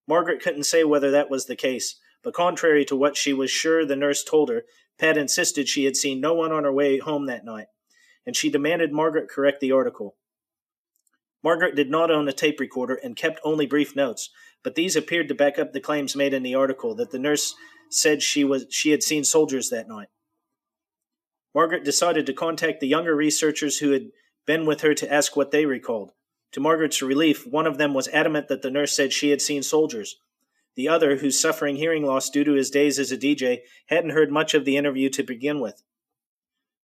[0.08, 3.86] Margaret couldn't say whether that was the case, but contrary to what she was sure
[3.86, 4.64] the nurse told her,
[5.00, 7.68] Pat insisted she had seen no one on her way home that night,
[8.26, 10.18] and she demanded Margaret correct the article.
[11.44, 14.30] Margaret did not own a tape recorder and kept only brief notes,
[14.64, 17.56] but these appeared to back up the claims made in the article that the nurse
[17.90, 20.08] said she was she had seen soldiers that night.
[21.56, 24.10] Margaret decided to contact the younger researchers who had
[24.46, 26.12] been with her to ask what they recalled.
[26.54, 29.64] To Margaret's relief, one of them was adamant that the nurse said she had seen
[29.64, 30.18] soldiers.
[30.76, 34.32] The other, who's suffering hearing loss due to his days as a DJ, hadn't heard
[34.32, 35.82] much of the interview to begin with.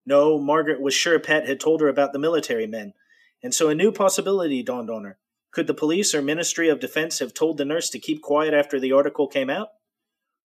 [0.04, 2.94] No, Margaret was sure Pat had told her about the military men,
[3.42, 5.18] and so a new possibility dawned on her.
[5.52, 8.80] Could the police or Ministry of Defense have told the nurse to keep quiet after
[8.80, 9.68] the article came out?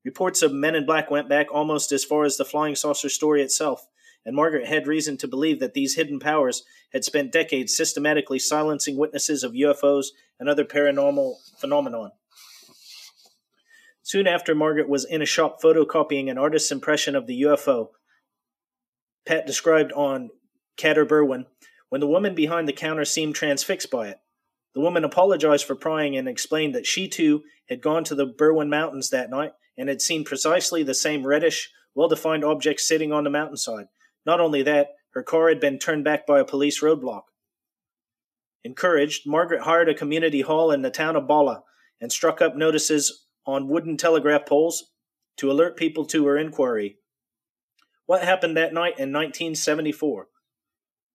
[0.03, 3.41] Reports of men in black went back almost as far as the flying saucer story
[3.41, 3.87] itself,
[4.25, 8.97] and Margaret had reason to believe that these hidden powers had spent decades systematically silencing
[8.97, 10.07] witnesses of UFOs
[10.39, 12.11] and other paranormal phenomenon.
[14.03, 17.89] Soon after, Margaret was in a shop photocopying an artist's impression of the UFO
[19.27, 20.29] Pat described on
[20.77, 21.47] Cadair Berwyn
[21.89, 24.19] when the woman behind the counter seemed transfixed by it.
[24.77, 28.69] The woman apologized for prying and explained that she too had gone to the Berwyn
[28.69, 33.23] Mountains that night and had seen precisely the same reddish, well defined object sitting on
[33.23, 33.87] the mountainside.
[34.23, 37.23] Not only that, her car had been turned back by a police roadblock.
[38.63, 41.63] Encouraged, Margaret hired a community hall in the town of Bala
[41.99, 44.91] and struck up notices on wooden telegraph poles
[45.37, 46.97] to alert people to her inquiry.
[48.05, 50.27] What happened that night in 1974?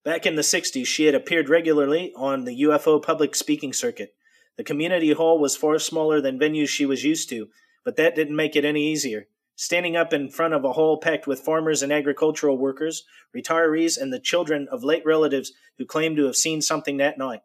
[0.05, 4.15] Back in the 60s, she had appeared regularly on the UFO public speaking circuit.
[4.57, 7.49] The community hall was far smaller than venues she was used to,
[7.85, 9.29] but that didn't make it any easier.
[9.55, 13.05] Standing up in front of a hall packed with farmers and agricultural workers,
[13.37, 17.43] retirees, and the children of late relatives who claimed to have seen something that night.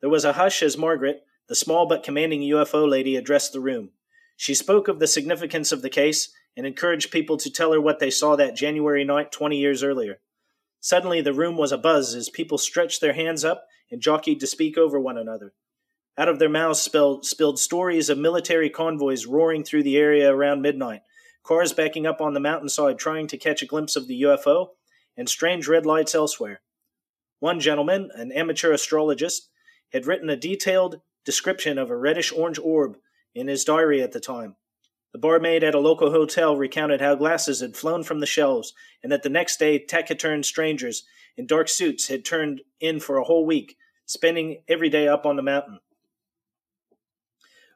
[0.00, 3.90] There was a hush as Margaret, the small but commanding UFO lady addressed the room.
[4.36, 7.98] She spoke of the significance of the case and encouraged people to tell her what
[7.98, 10.20] they saw that January night 20 years earlier.
[10.86, 14.78] Suddenly, the room was abuzz as people stretched their hands up and jockeyed to speak
[14.78, 15.52] over one another.
[16.16, 20.62] Out of their mouths spilled, spilled stories of military convoys roaring through the area around
[20.62, 21.02] midnight,
[21.42, 24.68] cars backing up on the mountainside trying to catch a glimpse of the UFO,
[25.16, 26.60] and strange red lights elsewhere.
[27.40, 29.50] One gentleman, an amateur astrologist,
[29.92, 32.96] had written a detailed description of a reddish orange orb
[33.34, 34.54] in his diary at the time.
[35.16, 39.10] The barmaid at a local hotel recounted how glasses had flown from the shelves and
[39.10, 41.04] that the next day taciturn strangers
[41.38, 45.36] in dark suits had turned in for a whole week, spending every day up on
[45.36, 45.80] the mountain.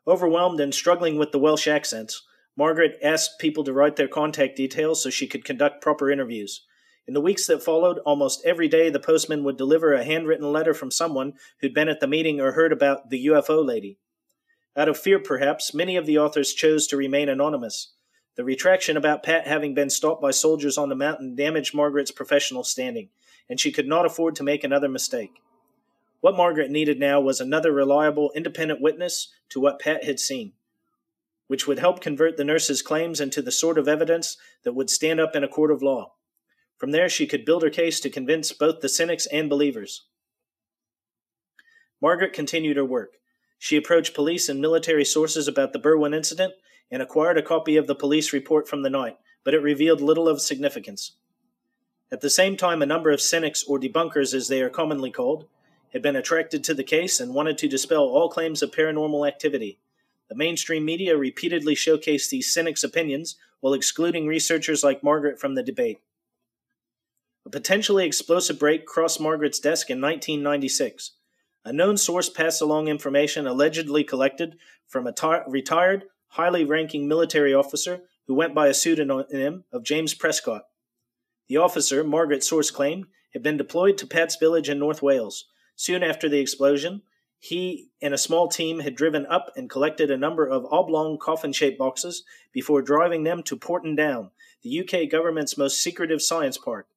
[0.06, 2.22] Overwhelmed and struggling with the Welsh accents,
[2.58, 6.66] Margaret asked people to write their contact details so she could conduct proper interviews.
[7.08, 10.74] In the weeks that followed, almost every day the postman would deliver a handwritten letter
[10.74, 11.32] from someone
[11.62, 13.96] who'd been at the meeting or heard about the UFO lady.
[14.76, 17.92] Out of fear, perhaps, many of the authors chose to remain anonymous.
[18.36, 22.62] The retraction about Pat having been stopped by soldiers on the mountain damaged Margaret's professional
[22.62, 23.08] standing,
[23.48, 25.42] and she could not afford to make another mistake.
[26.20, 30.52] What Margaret needed now was another reliable, independent witness to what Pat had seen,
[31.48, 35.18] which would help convert the nurse's claims into the sort of evidence that would stand
[35.18, 36.12] up in a court of law.
[36.78, 40.06] From there, she could build her case to convince both the cynics and believers.
[42.00, 43.19] Margaret continued her work.
[43.62, 46.54] She approached police and military sources about the Berwyn incident
[46.90, 50.28] and acquired a copy of the police report from the night, but it revealed little
[50.28, 51.12] of significance.
[52.10, 55.46] At the same time, a number of cynics, or debunkers as they are commonly called,
[55.92, 59.78] had been attracted to the case and wanted to dispel all claims of paranormal activity.
[60.30, 65.62] The mainstream media repeatedly showcased these cynics' opinions while excluding researchers like Margaret from the
[65.62, 66.00] debate.
[67.44, 71.12] A potentially explosive break crossed Margaret's desk in 1996.
[71.64, 74.56] A known source passed along information allegedly collected
[74.86, 80.14] from a tar- retired, highly ranking military officer who went by a pseudonym of James
[80.14, 80.62] Prescott.
[81.48, 85.46] The officer, Margaret's source claimed, had been deployed to Pat's village in North Wales,
[85.80, 87.00] Soon after the explosion,
[87.38, 91.54] he and a small team had driven up and collected a number of oblong coffin
[91.54, 94.30] shaped boxes before driving them to Porton Down,
[94.62, 96.88] the UK government's most secretive science park.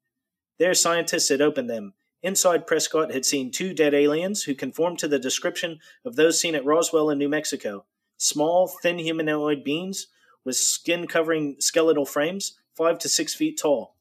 [0.59, 1.93] There, scientists had opened them.
[2.23, 6.55] Inside, Prescott had seen two dead aliens who conformed to the description of those seen
[6.55, 7.85] at Roswell in New Mexico
[8.17, 10.07] small, thin humanoid beings
[10.45, 13.97] with skin covering skeletal frames, five to six feet tall.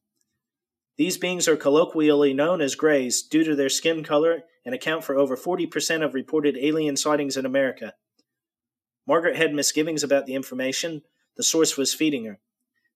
[0.96, 5.16] These beings are colloquially known as Greys due to their skin color and account for
[5.16, 7.94] over 40% of reported alien sightings in America.
[9.06, 11.02] Margaret had misgivings about the information
[11.36, 12.38] the source was feeding her.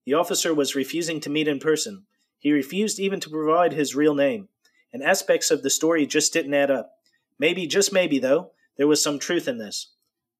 [0.04, 2.06] The officer was refusing to meet in person.
[2.38, 4.48] He refused even to provide his real name,
[4.92, 6.92] and aspects of the story just didn't add up.
[7.38, 9.92] Maybe, just maybe, though, there was some truth in this.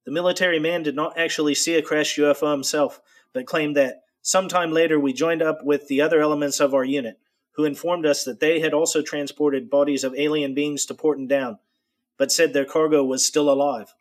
[0.05, 3.01] The military man did not actually see a crashed UFO himself,
[3.32, 7.18] but claimed that sometime later we joined up with the other elements of our unit,
[7.53, 11.59] who informed us that they had also transported bodies of alien beings to Porton Down,
[12.18, 13.94] but said their cargo was still alive.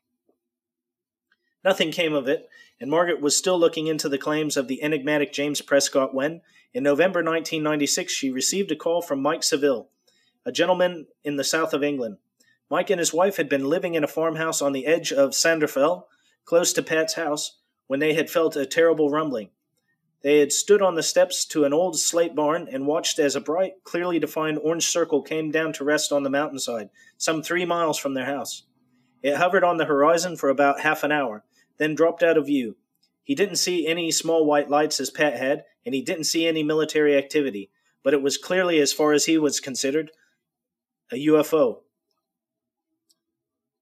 [1.63, 2.47] Nothing came of it,
[2.79, 6.41] and Margaret was still looking into the claims of the enigmatic James Prescott when,
[6.73, 9.89] in November 1996, she received a call from Mike Saville,
[10.45, 12.17] a gentleman in the south of England.
[12.69, 16.03] Mike and his wife had been living in a farmhouse on the edge of Llandderfel,
[16.45, 19.49] close to Pat's house, when they had felt a terrible rumbling.
[20.21, 23.41] They had stood on the steps to an old slate barn and watched as a
[23.41, 27.99] bright, clearly defined orange circle came down to rest on the mountainside, some three miles
[27.99, 28.63] from their house.
[29.21, 31.43] It hovered on the horizon for about half an hour,
[31.77, 32.75] then dropped out of view.
[33.23, 36.63] He didn't see any small white lights as Pat had, and he didn't see any
[36.63, 37.69] military activity,
[38.03, 40.11] but it was clearly, as far as he was considered,
[41.11, 41.81] a UFO.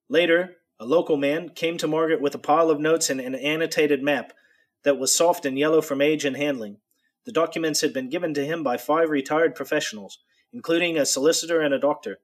[0.08, 4.02] Later, a local man came to Margaret with a pile of notes and an annotated
[4.02, 4.32] map
[4.82, 6.78] that was soft and yellow from age and handling.
[7.24, 10.18] The documents had been given to him by five retired professionals,
[10.52, 12.20] including a solicitor and a doctor.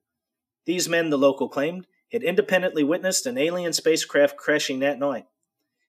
[0.67, 5.27] These men, the local claimed, had independently witnessed an alien spacecraft crashing that night.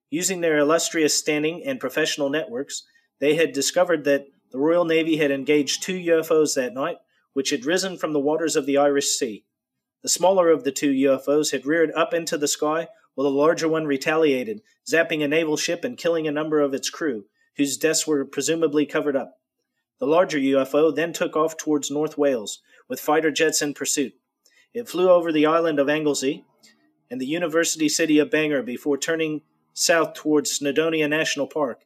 [0.10, 2.84] Using their illustrious standing and professional networks,
[3.20, 6.98] they had discovered that the Royal Navy had engaged two UFOs that night,
[7.34, 9.46] which had risen from the waters of the Irish Sea.
[10.04, 13.68] The smaller of the two UFOs had reared up into the sky while the larger
[13.68, 17.26] one retaliated, zapping a naval ship and killing a number of its crew,
[17.58, 19.40] whose deaths were presumably covered up.
[20.00, 24.14] The larger UFO then took off towards North Wales, with fighter jets in pursuit.
[24.74, 26.46] It flew over the island of Anglesey
[27.10, 29.42] and the university city of Bangor before turning
[29.74, 31.84] south towards Snowdonia National Park.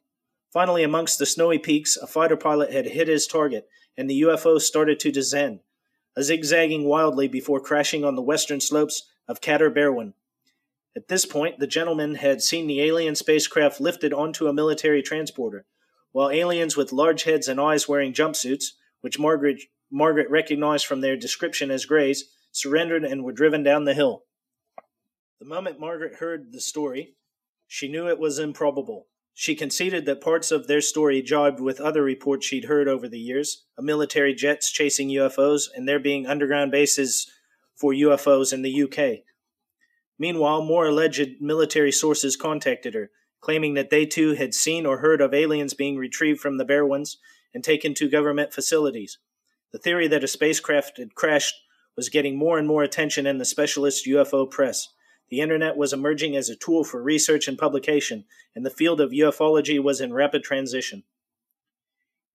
[0.52, 4.60] Finally, amongst the snowy peaks, a fighter pilot had hit his target, and the UFO
[4.60, 5.60] started to descend,
[6.20, 9.72] zigzagging wildly before crashing on the western slopes of Cadair
[10.96, 15.66] At this point, the gentleman had seen the alien spacecraft lifted onto a military transporter,
[16.12, 21.16] while aliens with large heads and eyes wearing jumpsuits, which Margaret, Margaret recognized from their
[21.16, 24.24] description as Greys, surrendered and were driven down the hill.
[25.38, 27.14] The moment Margaret heard the story,
[27.66, 29.08] she knew it was improbable.
[29.38, 33.18] She conceded that parts of their story jibed with other reports she'd heard over the
[33.18, 37.30] years of military jets chasing UFOs and there being underground bases
[37.74, 39.24] for UFOs in the UK.
[40.18, 43.10] Meanwhile, more alleged military sources contacted her,
[43.42, 47.16] claiming that they too had seen or heard of aliens being retrieved from the Berwyns
[47.52, 49.18] and taken to government facilities.
[49.70, 51.56] The theory that a spacecraft had crashed
[51.94, 54.88] was getting more and more attention in the specialist UFO press.
[55.28, 58.24] The internet was emerging as a tool for research and publication,
[58.54, 61.02] and the field of ufology was in rapid transition.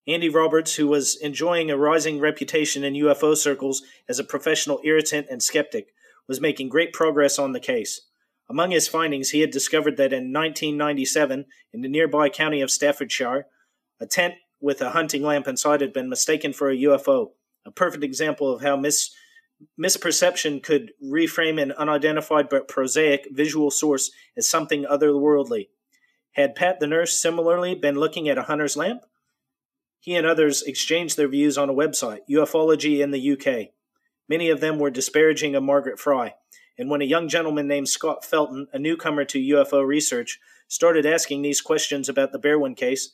[0.08, 5.28] Andy Roberts, who was enjoying a rising reputation in UFO circles as a professional irritant
[5.30, 5.94] and skeptic,
[6.28, 8.02] was making great progress on the case.
[8.50, 13.46] Among his findings, he had discovered that in 1997, in the nearby county of Staffordshire,
[14.00, 17.32] a tent with a hunting lamp inside had been mistaken for a UFO,
[17.66, 19.12] a perfect example of how mis-
[19.80, 25.70] misperception could reframe an unidentified but prosaic visual source as something otherworldly.
[26.34, 29.02] Had Pat the nurse similarly been looking at a hunter's lamp?
[30.00, 33.70] He and others exchanged their views on a website, Ufology in the UK.
[34.28, 36.36] Many of them were disparaging of Margaret Fry,
[36.78, 41.42] and when a young gentleman named Scott Felton, a newcomer to UFO research, started asking
[41.42, 43.12] these questions about the Berwyn case,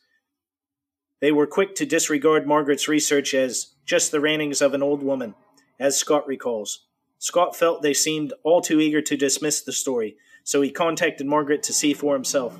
[1.19, 5.33] they were quick to disregard Margaret's research as just the rantings of an old woman,
[5.79, 6.85] as Scott recalls.
[7.19, 11.63] Scott felt they seemed all too eager to dismiss the story, so he contacted Margaret
[11.63, 12.59] to see for himself.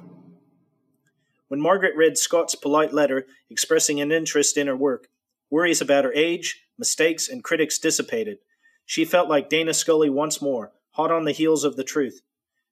[1.48, 5.08] When Margaret read Scott's polite letter expressing an interest in her work,
[5.50, 8.40] worries about her age, mistakes, and critics dissipated.
[8.86, 12.22] She felt like Dana Scully once more, hot on the heels of the truth.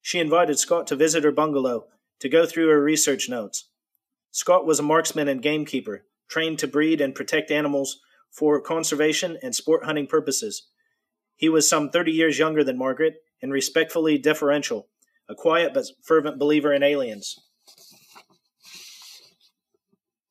[0.01, 1.87] She invited Scott to visit her bungalow
[2.19, 3.69] to go through her research notes.
[4.31, 8.01] Scott was a marksman and gamekeeper, trained to breed and protect animals
[8.35, 10.67] for conservation and sport hunting purposes.
[11.35, 14.87] He was some 30 years younger than Margaret and respectfully deferential,
[15.29, 17.39] a quiet but fervent believer in aliens.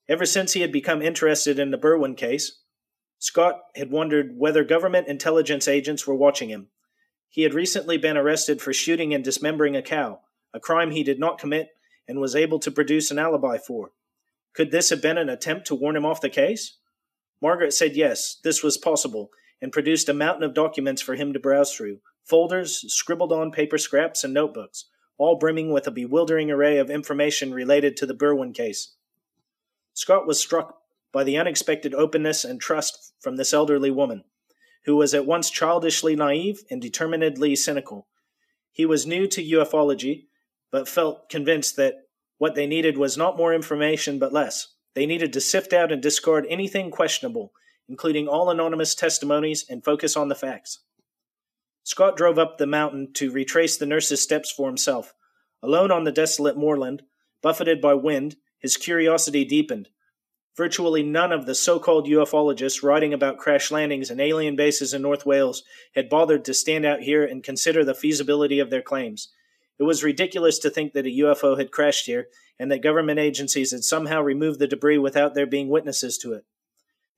[0.09, 2.61] Ever since he had become interested in the Berwyn case,
[3.19, 6.69] Scott had wondered whether government intelligence agents were watching him.
[7.31, 10.21] He had recently been arrested for shooting and dismembering a cow,
[10.53, 11.69] a crime he did not commit
[12.07, 13.93] and was able to produce an alibi for.
[14.55, 16.77] Could this have been an attempt to warn him off the case?
[17.45, 19.31] Margaret said yes, this was possible,
[19.61, 23.77] and produced a mountain of documents for him to browse through folders, scribbled on paper
[23.77, 24.87] scraps, and notebooks,
[25.19, 28.95] all brimming with a bewildering array of information related to the Berwyn case.
[29.93, 30.79] Scott was struck
[31.13, 34.25] by the unexpected openness and trust from this elderly woman,
[34.87, 38.07] who was at once childishly naive and determinedly cynical.
[38.73, 40.29] He was new to ufology,
[40.71, 44.74] but felt convinced that what they needed was not more information but less.
[44.95, 47.53] They needed to sift out and discard anything questionable,
[47.89, 50.81] including all anonymous testimonies, and focus on the facts.
[51.83, 55.13] Scott drove up the mountain to retrace the nurse's steps for himself.
[55.63, 57.03] Alone on the desolate moorland,
[57.43, 59.89] buffeted by wind, his curiosity deepened.
[60.57, 65.03] Virtually none of the so called ufologists writing about crash landings and alien bases in
[65.03, 65.65] North Wales
[65.95, 69.29] had bothered to stand out here and consider the feasibility of their claims.
[69.79, 72.29] It was ridiculous to think that a UFO had crashed here
[72.59, 76.45] and that government agencies had somehow removed the debris without there being witnesses to it.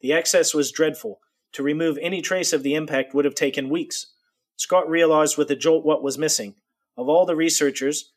[0.00, 1.20] The excess was dreadful.
[1.52, 4.08] To remove any trace of the impact would have taken weeks.
[4.56, 6.54] Scott realized with a jolt what was missing.
[6.96, 8.12] Of all the researchers,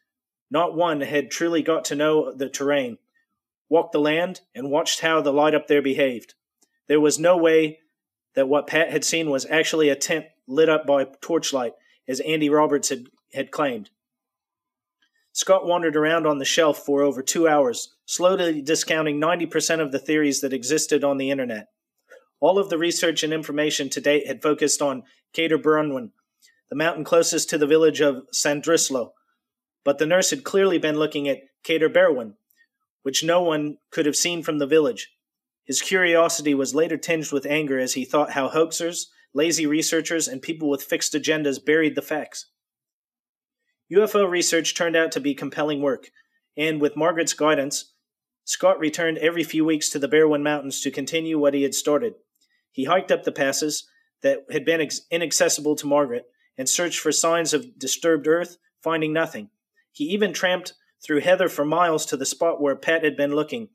[0.51, 2.97] not one had truly got to know the terrain
[3.69, 6.33] walked the land, and watched how the light up there behaved.
[6.87, 7.79] There was no way
[8.33, 11.73] that what Pat had seen was actually a tent lit up by torchlight,
[12.07, 13.91] as Andy Roberts had, had claimed.
[15.39, 19.97] Scott wandered around on the shelf for over two hours, slowly discounting 90% of the
[19.97, 21.67] theories that existed on the internet.
[22.41, 26.11] All of the research and information to date had focused on Cadair Bronwen,
[26.69, 29.11] the mountain closest to the village of Llandrillo,
[29.85, 32.33] but the nurse had clearly been looking at Cadair Berwyn,
[33.03, 35.09] which no one could have seen from the village.
[35.63, 40.41] His curiosity was later tinged with anger as he thought how hoaxers, lazy researchers, and
[40.41, 42.47] people with fixed agendas buried the facts.
[43.91, 46.11] UFO research turned out to be compelling work,
[46.55, 47.93] and with Margaret's guidance,
[48.43, 52.13] Scott returned every few weeks to the Berwyn Mountains to continue what he had started.
[52.71, 53.87] He hiked up the passes
[54.21, 56.25] that had been inaccessible to Margaret
[56.57, 59.49] and searched for signs of disturbed earth, finding nothing.
[59.91, 60.73] He even tramped
[61.03, 63.69] through heather for miles to the spot where Pat had been looking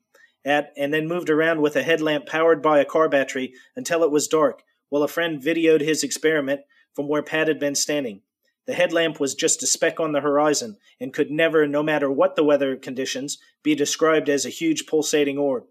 [0.45, 4.11] at, and then moved around with a headlamp powered by a car battery until it
[4.11, 6.61] was dark, while a friend videoed his experiment
[6.93, 8.21] from where Pat had been standing.
[8.67, 12.35] The headlamp was just a speck on the horizon and could never, no matter what
[12.35, 15.65] the weather conditions, be described as a huge pulsating orb.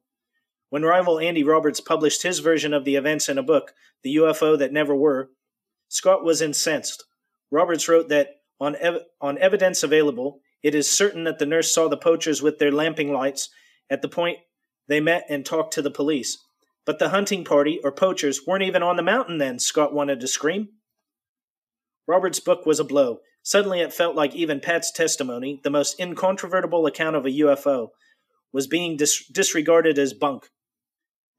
[0.70, 3.72] When rival Andy Roberts published his version of the events in a book,
[4.02, 5.30] The UFO That Never Were,
[5.88, 7.04] Scott was incensed.
[7.50, 11.88] Roberts wrote that, on, ev- on evidence available, it is certain that the nurse saw
[11.88, 13.50] the poachers with their lamping lights
[13.90, 14.38] at the point
[14.88, 16.38] they met and talked to the police.
[16.84, 20.28] But the hunting party, or poachers, weren't even on the mountain then, Scott wanted to
[20.28, 20.68] scream.
[22.06, 23.20] Robert's book was a blow.
[23.42, 27.88] Suddenly it felt like even Pat's testimony, the most incontrovertible account of a UFO,
[28.52, 30.48] was being dis- disregarded as bunk.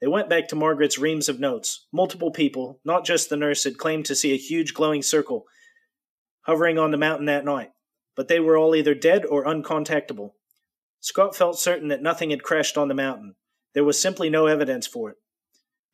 [0.01, 1.87] They went back to Margaret's reams of notes.
[1.91, 5.45] Multiple people, not just the nurse, had claimed to see a huge glowing circle
[6.45, 7.71] hovering on the mountain that night,
[8.15, 10.31] but they were all either dead or uncontactable.
[10.99, 13.35] Scott felt certain that nothing had crashed on the mountain.
[13.73, 15.17] There was simply no evidence for it.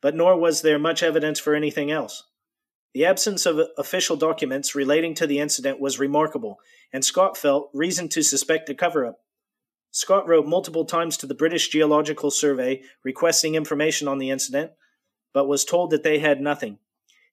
[0.00, 2.24] But nor was there much evidence for anything else.
[2.94, 6.60] The absence of official documents relating to the incident was remarkable,
[6.92, 9.20] and Scott felt reason to suspect a cover up.
[9.90, 14.72] Scott wrote multiple times to the British Geological Survey requesting information on the incident,
[15.32, 16.78] but was told that they had nothing.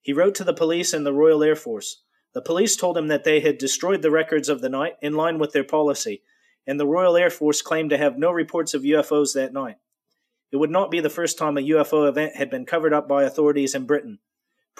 [0.00, 2.02] He wrote to the police and the Royal Air Force.
[2.32, 5.38] The police told him that they had destroyed the records of the night in line
[5.38, 6.22] with their policy,
[6.66, 9.76] and the Royal Air Force claimed to have no reports of UFOs that night.
[10.52, 13.24] It would not be the first time a UFO event had been covered up by
[13.24, 14.20] authorities in Britain.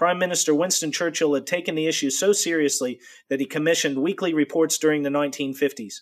[0.01, 4.79] Prime Minister Winston Churchill had taken the issue so seriously that he commissioned weekly reports
[4.79, 5.97] during the 1950s,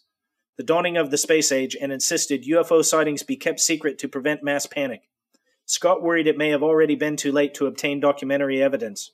[0.57, 4.45] the dawning of the space age, and insisted UFO sightings be kept secret to prevent
[4.45, 5.09] mass panic.
[5.67, 9.11] Scott worried it may have already been too late to obtain documentary evidence.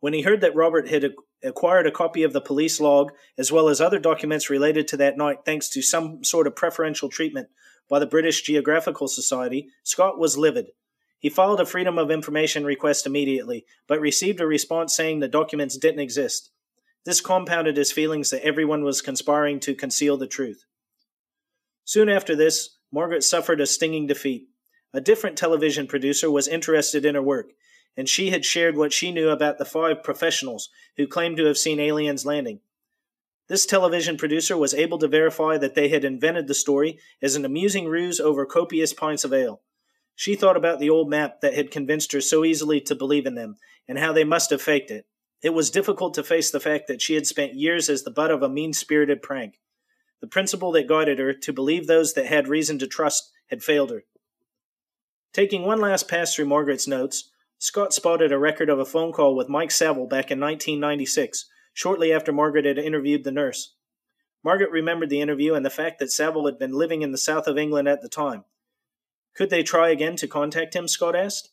[0.00, 3.70] When he heard that Robert had acquired a copy of the police log as well
[3.70, 7.48] as other documents related to that night thanks to some sort of preferential treatment
[7.88, 10.66] by the British Geographical Society, Scott was livid.
[11.18, 15.76] He filed a Freedom of Information request immediately, but received a response saying the documents
[15.76, 16.50] didn't exist.
[17.04, 20.64] This compounded his feelings that everyone was conspiring to conceal the truth.
[21.84, 24.48] Soon after this, Margaret suffered a stinging defeat.
[24.92, 27.52] A different television producer was interested in her work,
[27.96, 31.58] and she had shared what she knew about the five professionals who claimed to have
[31.58, 32.60] seen aliens landing.
[33.48, 37.44] This television producer was able to verify that they had invented the story as an
[37.44, 39.62] amusing ruse over copious pints of ale.
[40.18, 43.34] She thought about the old map that had convinced her so easily to believe in
[43.34, 45.06] them, and how they must have faked it.
[45.42, 48.30] It was difficult to face the fact that she had spent years as the butt
[48.30, 49.60] of a mean spirited prank.
[50.22, 53.90] The principle that guided her to believe those that had reason to trust had failed
[53.90, 54.04] her.
[55.34, 59.36] Taking one last pass through Margaret's notes, Scott spotted a record of a phone call
[59.36, 61.44] with Mike Saville back in 1996,
[61.74, 63.74] shortly after Margaret had interviewed the nurse.
[64.42, 67.46] Margaret remembered the interview and the fact that Saville had been living in the south
[67.46, 68.44] of England at the time.
[69.36, 70.88] Could they try again to contact him?
[70.88, 71.50] Scott asked.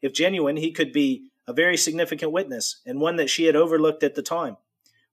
[0.00, 4.02] If genuine, he could be a very significant witness, and one that she had overlooked
[4.02, 4.56] at the time.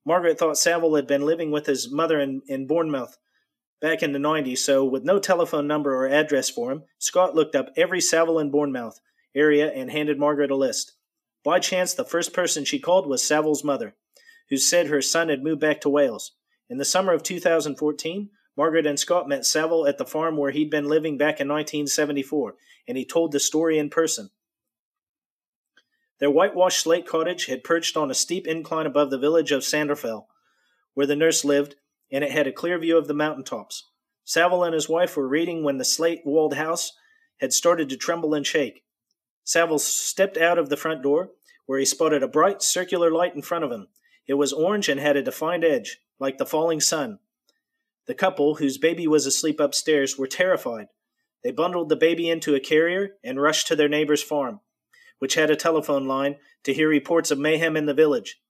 [0.06, 3.18] Margaret thought Saville had been living with his mother in, in Bournemouth
[3.82, 7.56] back in the 90s, so with no telephone number or address for him, Scott looked
[7.56, 9.00] up every Saville in Bournemouth
[9.34, 10.94] area and handed Margaret a list.
[11.44, 13.96] By chance, the first person she called was Saville's mother,
[14.50, 16.32] who said her son had moved back to Wales.
[16.70, 20.70] In the summer of 2014, Margaret and Scott met Saville at the farm where he'd
[20.70, 22.56] been living back in 1974,
[22.88, 24.30] and he told the story in person.
[26.20, 30.28] Their whitewashed slate cottage had perched on a steep incline above the village of Llandderfel,
[30.94, 31.76] where the nurse lived,
[32.10, 33.90] and it had a clear view of the mountain tops.
[34.24, 36.94] Saville and his wife were reading when the slate walled house
[37.42, 38.86] had started to tremble and shake.
[39.44, 41.32] Saville stepped out of the front door,
[41.66, 43.88] where he spotted a bright circular light in front of him.
[44.28, 47.20] It was orange and had a defined edge, like the falling sun,
[48.08, 50.88] the couple, whose baby was asleep upstairs, were terrified.
[51.44, 54.62] They bundled the baby into a carrier and rushed to their neighbor's farm,
[55.20, 58.42] which had a telephone line, to hear reports of mayhem in the village.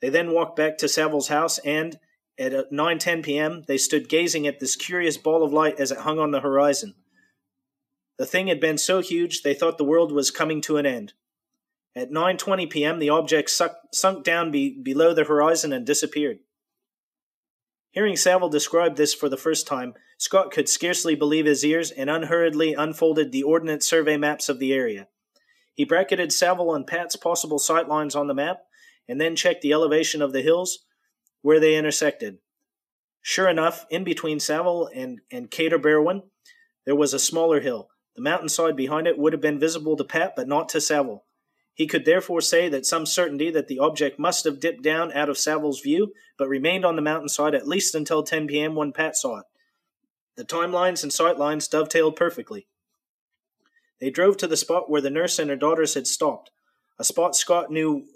[0.00, 1.98] They then walked back to Saville's house and,
[2.38, 5.98] at uh, 9:10 p.m., they stood gazing at this curious ball of light as it
[5.98, 6.94] hung on the horizon.
[8.16, 11.14] The thing had been so huge they thought the world was coming to an end.
[11.96, 16.38] At 9:20 p.m., the object sunk down be- below the horizon and disappeared.
[17.98, 22.08] Hearing Saville describe this for the first time, Scott could scarcely believe his ears and
[22.08, 25.08] unhurriedly unfolded the Ordnance Survey maps of the area.
[25.74, 28.60] He bracketed Saville and Pat's possible sightlines on the map,
[29.08, 30.86] and then checked the elevation of the hills
[31.42, 32.38] where they intersected.
[33.20, 36.22] Sure enough, in between Saville and, and Cadair Berwyn,
[36.86, 37.88] there was a smaller hill.
[38.14, 41.24] The mountainside behind it would have been visible to Pat, but not to Saville.
[41.78, 45.28] He could therefore say with some certainty that the object must have dipped down out
[45.28, 48.74] of Saville's view, but remained on the mountainside at least until 10 p.m.
[48.74, 49.46] when Pat saw it.
[50.36, 52.66] The timelines and sightlines dovetailed perfectly.
[54.00, 56.50] They drove to the spot where the nurse and her daughters had stopped,
[56.98, 58.06] a spot Scott knew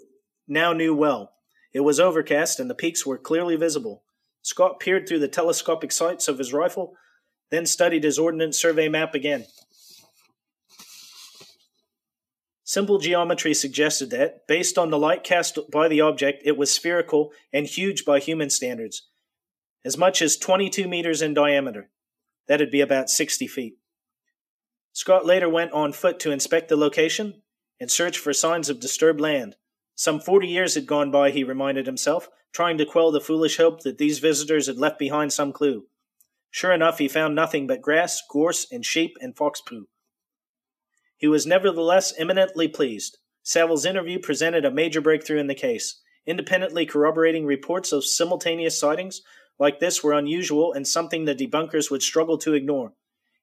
[0.45, 1.31] now knew well.
[1.73, 4.03] It was overcast and the peaks were clearly visible.
[4.41, 6.95] Scott peered through the telescopic sights of his rifle,
[7.49, 9.45] then studied his Ordnance Survey map again.
[12.73, 17.31] Simple geometry suggested that, based on the light cast by the object, it was spherical
[17.53, 19.09] and huge by human standards,
[19.85, 21.91] as much as 22 meters in diameter.
[22.47, 23.75] That'd be about 60 feet.
[24.91, 27.43] Scott later went on foot to inspect the location
[27.79, 29.55] and search for signs of disturbed land.
[29.93, 33.81] Some 40 years had gone by, he reminded himself, trying to quell the foolish hope
[33.81, 35.85] that these visitors had left behind some clue.
[36.49, 39.89] Sure enough, he found nothing but grass, gorse, and sheep and fox poo.
[41.23, 43.17] He was nevertheless eminently pleased.
[43.43, 46.01] Saville's interview presented a major breakthrough in the case.
[46.25, 49.21] Independently corroborating reports of simultaneous sightings
[49.57, 52.91] like this were unusual and something the debunkers would struggle to ignore.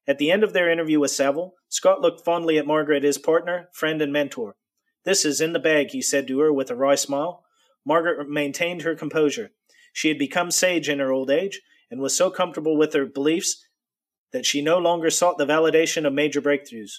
[0.06, 3.70] At the end of their interview with Saville, Scott looked fondly at Margaret, his partner,
[3.72, 4.56] friend, and mentor.
[5.06, 7.44] This is in the bag, he said to her with a wry smile.
[7.86, 9.52] Margaret maintained her composure.
[9.94, 13.64] She had become sage in her old age and was so comfortable with her beliefs
[14.32, 16.98] that she no longer sought the validation of major breakthroughs.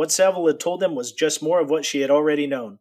[0.00, 2.78] What Saville had told them was just more of what she had already known.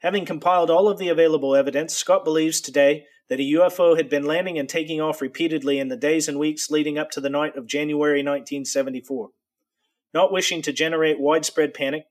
[0.00, 4.24] Having compiled all of the available evidence, Scott believes today that a UFO had been
[4.24, 7.54] landing and taking off repeatedly in the days and weeks leading up to the night
[7.54, 9.30] of January 1974.
[10.12, 12.06] Not wishing to generate widespread panic,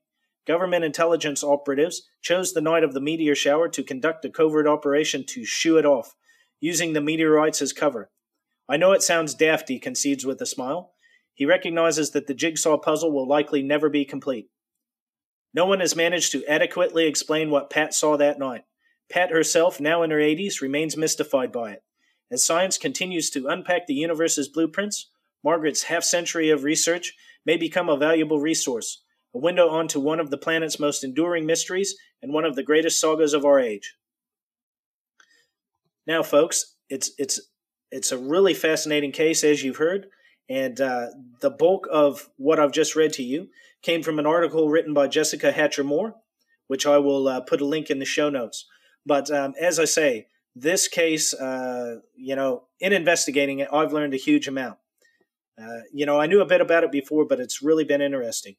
[0.46, 5.22] Government intelligence operatives chose the night of the meteor shower to conduct a covert operation
[5.26, 6.14] to shoo it off,
[6.60, 8.10] using the meteorites as cover.
[8.70, 10.94] I know it sounds daft, he concedes with a smile.
[11.36, 14.48] He recognizes that the jigsaw puzzle will likely never be complete.
[15.52, 18.64] No one has managed to adequately explain what Pat saw that night.
[19.10, 21.82] Pat herself, now in her 80s, remains mystified by it.
[22.32, 25.10] As science continues to unpack the universe's blueprints,
[25.44, 27.14] Margaret's half century of research
[27.44, 31.96] may become a valuable resource, a window onto one of the planet's most enduring mysteries
[32.22, 33.94] and one of the greatest sagas of our age.
[36.06, 37.40] Now, folks, it's it's
[37.90, 40.06] it's a really fascinating case, as you've heard,
[40.48, 41.08] and uh,
[41.40, 43.48] the bulk of what I've just read to you
[43.82, 46.14] came from an article written by Jessica Hatcher Moore,
[46.66, 48.66] which I will uh, put a link in the show notes.
[49.04, 54.14] But um, as I say, this case, uh, you know, in investigating it, I've learned
[54.14, 54.78] a huge amount.
[55.60, 58.56] Uh, you know, I knew a bit about it before, but it's really been interesting.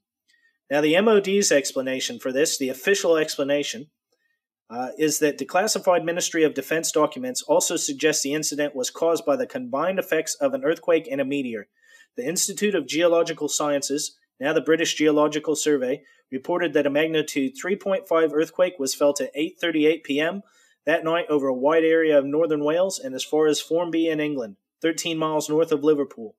[0.69, 3.87] Now, the MOD's explanation for this, the official explanation,
[4.69, 9.35] uh, is that declassified Ministry of Defense documents also suggest the incident was caused by
[9.35, 11.67] the combined effects of an earthquake and a meteor.
[12.15, 16.01] The Institute of Geological Sciences, now the British Geological Survey,
[16.31, 20.41] reported that a magnitude 3.5 earthquake was felt at 8:38 p.m.
[20.85, 24.19] that night over a wide area of northern Wales and as far as Formby in
[24.19, 26.35] England, 13 miles north of Liverpool.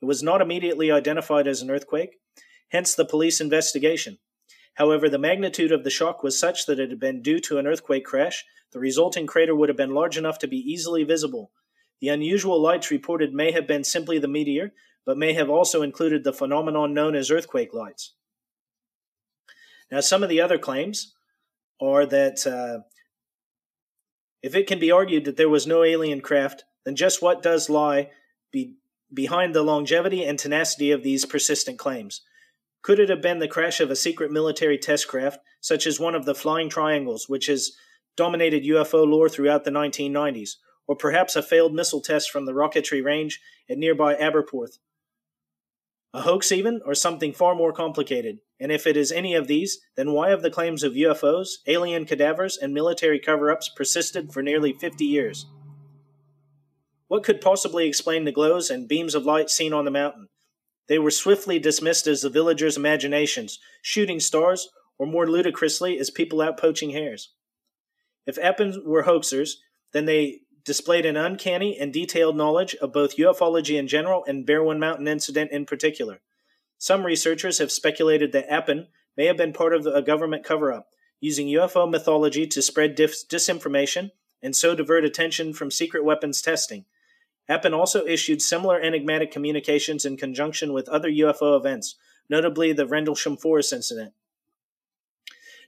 [0.00, 2.18] It was not immediately identified as an earthquake,
[2.68, 4.18] hence the police investigation.
[4.74, 7.66] However, the magnitude of the shock was such that it had been due to an
[7.66, 8.44] earthquake crash.
[8.72, 11.52] The resulting crater would have been large enough to be easily visible.
[12.00, 14.72] The unusual lights reported may have been simply the meteor,
[15.06, 18.14] but may have also included the phenomenon known as earthquake lights.
[19.90, 21.14] Now, some of the other claims
[21.80, 22.82] are that uh,
[24.42, 27.70] if it can be argued that there was no alien craft, then just what does
[27.70, 28.10] lie
[28.50, 28.74] be
[29.12, 32.22] behind the longevity and tenacity of these persistent claims?
[32.84, 36.14] Could it have been the crash of a secret military test craft, such as one
[36.14, 37.72] of the Flying Triangles, which has
[38.14, 40.56] dominated UFO lore throughout the 1990s,
[40.86, 44.76] or perhaps a failed missile test from the rocketry range at nearby Aberporth?
[46.12, 48.40] A hoax, even, or something far more complicated?
[48.60, 52.04] And if it is any of these, then why have the claims of UFOs, alien
[52.04, 55.46] cadavers, and military cover ups persisted for nearly 50 years?
[57.08, 60.28] What could possibly explain the glows and beams of light seen on the mountain?
[60.88, 64.68] They were swiftly dismissed as the villagers' imaginations, shooting stars,
[64.98, 67.32] or more ludicrously, as people out poaching hares.
[68.26, 69.56] If APEN were hoaxers,
[69.92, 74.78] then they displayed an uncanny and detailed knowledge of both ufology in general and Berwyn
[74.78, 76.20] Mountain incident in particular.
[76.78, 80.88] Some researchers have speculated that APEN may have been part of a government cover up,
[81.20, 84.10] using UFO mythology to spread dis- disinformation
[84.42, 86.84] and so divert attention from secret weapons testing.
[87.48, 91.96] APEN also issued similar enigmatic communications in conjunction with other UFO events,
[92.28, 94.14] notably the Rendlesham Forest incident.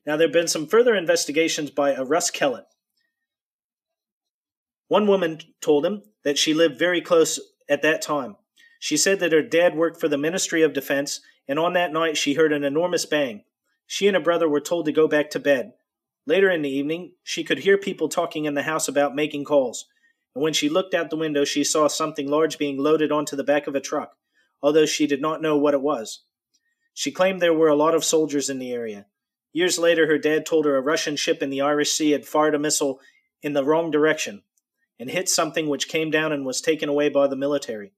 [0.07, 2.67] Now, there have been some further investigations by a Russ Kellett.
[4.89, 8.37] One woman told him that she lived very close at that time.
[8.79, 12.17] She said that her dad worked for the Ministry of Defense, and on that night
[12.17, 13.43] she heard an enormous bang.
[13.87, 15.73] She and her brother were told to go back to bed.
[16.25, 19.87] Later in the evening, she could hear people talking in the house about making calls
[20.37, 23.43] and when she looked out the window, she saw something large being loaded onto the
[23.43, 24.19] back of a truck,
[24.61, 26.25] although she did not know what it was.
[26.93, 29.07] She claimed there were a lot of soldiers in the area.
[29.55, 32.55] Years later, her dad told her a Russian ship in the Irish Sea had fired
[32.55, 33.01] a missile
[33.41, 34.43] in the wrong direction
[35.01, 37.95] and hit something which came down and was taken away by the military.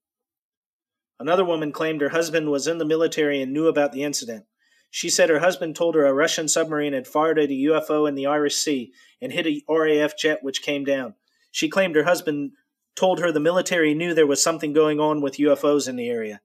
[1.19, 4.45] Another woman claimed her husband was in the military and knew about the incident.
[4.93, 8.15] She said her husband told her a Russian submarine had fired at a UFO in
[8.15, 11.17] the Irish Sea and hit a RAF jet which came down.
[11.59, 12.53] She claimed her husband
[12.95, 16.41] told her the military knew there was something going on with UFOs in the area.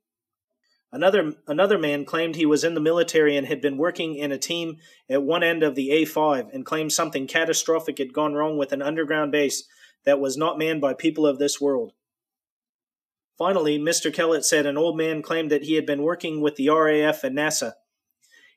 [0.91, 4.39] Another another man claimed he was in the military and had been working in a
[4.39, 8.71] team at one end of the A5 and claimed something catastrophic had gone wrong with
[8.71, 9.67] an underground base
[10.03, 11.93] that was not manned by people of this world.
[13.37, 14.11] Finally, Mr.
[14.11, 17.37] Kellett said an old man claimed that he had been working with the RAF and
[17.37, 17.73] NASA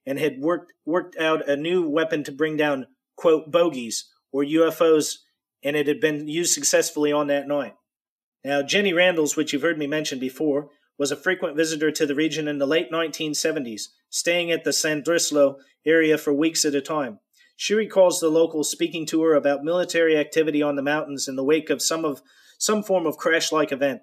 [0.07, 5.17] and had worked worked out a new weapon to bring down quote bogies or UFOs
[5.63, 7.75] and it had been used successfully on that night.
[8.45, 12.15] Now, Jenny Randles, which you've heard me mention before, was a frequent visitor to the
[12.15, 17.19] region in the late 1970s, staying at the Llandrillo area for weeks at a time.
[17.57, 21.45] She recalls the locals speaking to her about military activity on the mountains in the
[21.45, 22.23] wake of some of
[22.59, 24.01] some form of crash-like event.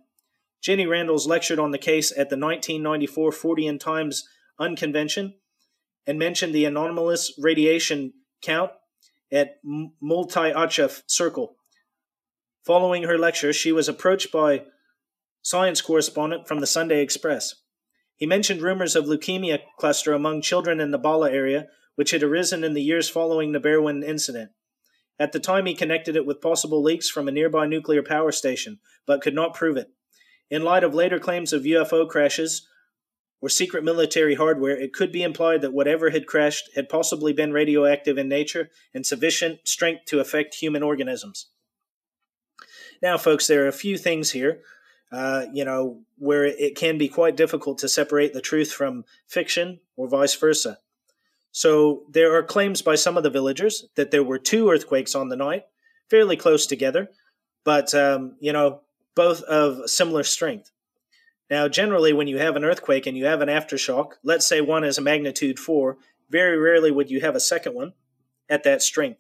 [0.62, 4.28] Jenny Randles lectured on the case at the 1994 Fortean Times
[4.60, 5.34] Unconvention
[6.06, 8.72] and mentioned the anomalous radiation count
[9.34, 11.55] at Moel Ty Uchaf Circle.
[12.65, 14.63] Following her lecture, she was approached by
[15.41, 17.55] science correspondent from the Sunday Express.
[18.15, 22.63] He mentioned rumors of leukemia cluster among children in the Bala area, which had arisen
[22.63, 24.51] in the years following the Berwyn incident.
[25.19, 28.79] At the time, he connected it with possible leaks from a nearby nuclear power station,
[29.05, 29.89] but could not prove it.
[30.49, 32.67] In light of later claims of UFO crashes
[33.43, 37.51] or secret military hardware, it could be implied that whatever had crashed had possibly been
[37.51, 41.47] radioactive in nature and sufficient strength to affect human organisms.
[43.01, 44.61] Now, folks, there are a few things here,
[45.11, 49.81] uh, you know, where it can be quite difficult to separate the truth from fiction
[49.97, 50.77] or vice versa.
[51.51, 55.27] So there are claims by some of the villagers that there were two earthquakes on
[55.27, 55.65] the night,
[56.09, 57.09] fairly close together,
[57.65, 58.83] but um, you know
[59.15, 60.71] both of similar strength.
[61.54, 64.84] Now, generally, when you have an earthquake and you have an aftershock, let's say one
[64.84, 67.93] is a magnitude 4, very rarely would you have a second one
[68.49, 69.20] at that strength.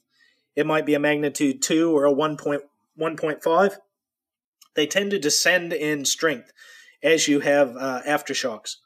[0.55, 3.75] It might be a magnitude 2 or a 1.1.5.
[4.73, 6.51] They tend to descend in strength
[7.03, 8.77] as you have uh, aftershocks.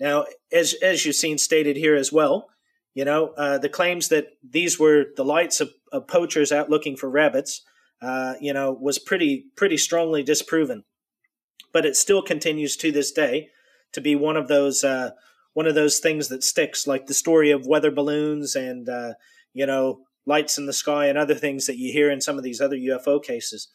[0.00, 2.48] Now, as, as you've seen stated here as well,
[2.94, 6.96] you know, uh, the claims that these were the lights of, of poachers out looking
[6.96, 7.60] for rabbits
[8.02, 10.84] uh, you know, was pretty pretty strongly disproven.
[11.72, 13.50] But it still continues to this day
[13.92, 15.10] to be one of those uh,
[15.54, 19.14] one of those things that sticks, like the story of weather balloons and uh,
[19.52, 22.44] you know lights in the sky and other things that you hear in some of
[22.44, 23.68] these other UFO cases.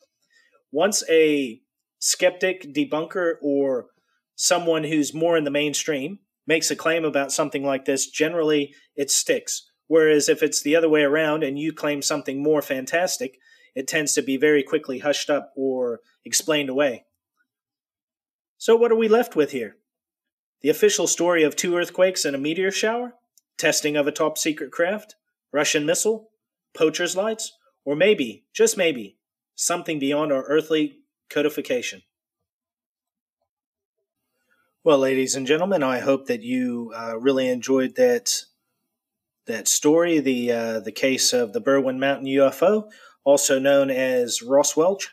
[0.72, 1.62] Once a
[2.00, 3.88] skeptic, debunker, or
[4.36, 9.12] someone who's more in the mainstream makes a claim about something like this, generally it
[9.12, 9.70] sticks.
[9.88, 13.38] Whereas if it's the other way around and you claim something more fantastic,
[13.76, 17.06] it tends to be very quickly hushed up or explained away.
[18.58, 19.78] So, what are we left with here?
[20.62, 23.14] The official story of two earthquakes and a meteor shower?
[23.58, 25.16] Testing of a top secret craft?
[25.52, 26.32] Russian missile?
[26.74, 27.54] Poacher's lights?
[27.86, 29.18] Or maybe, just maybe,
[29.56, 31.00] something beyond our earthly
[31.30, 32.02] codification?
[34.84, 38.44] Well, ladies and gentlemen, I hope that you uh, really enjoyed that
[39.46, 42.90] that story, the uh, the case of the Berwyn Mountain UFO
[43.24, 45.10] also known as Roswelsh.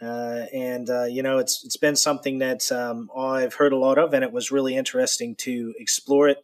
[0.00, 3.98] Uh, and uh, you know, it's it's been something that um, I've heard a lot
[3.98, 6.42] of, and it was really interesting to explore it,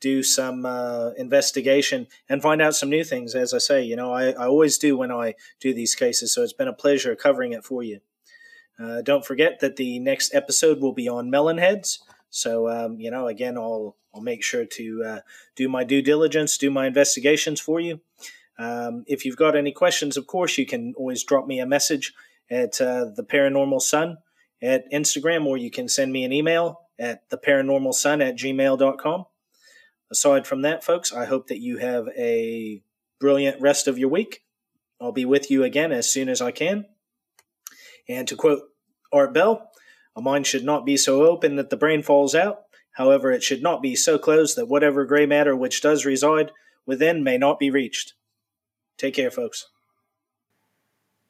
[0.00, 3.34] do some uh, investigation, and find out some new things.
[3.34, 6.42] As I say, you know, I, I always do when I do these cases, so
[6.42, 8.00] it's been a pleasure covering it for you.
[8.78, 12.00] Uh, don't forget that the next episode will be on melon heads.
[12.30, 15.20] So um, you know, again, I'll I'll make sure to uh,
[15.54, 18.00] do my due diligence, do my investigations for you.
[18.58, 22.14] Um, if you've got any questions, of course, you can always drop me a message
[22.50, 24.18] at uh, the Paranormal Son
[24.62, 29.24] at Instagram, or you can send me an email at the Paranormal Son at gmail.com.
[30.10, 32.82] Aside from that, folks, I hope that you have a
[33.18, 34.44] brilliant rest of your week.
[35.00, 36.86] I'll be with you again as soon as I can.
[38.08, 38.62] And to quote
[39.12, 39.70] Art Bell,
[40.14, 42.62] a mind should not be so open that the brain falls out.
[42.92, 46.52] However, it should not be so closed that whatever gray matter which does reside
[46.86, 48.14] within may not be reached.
[48.96, 49.66] Take care, folks.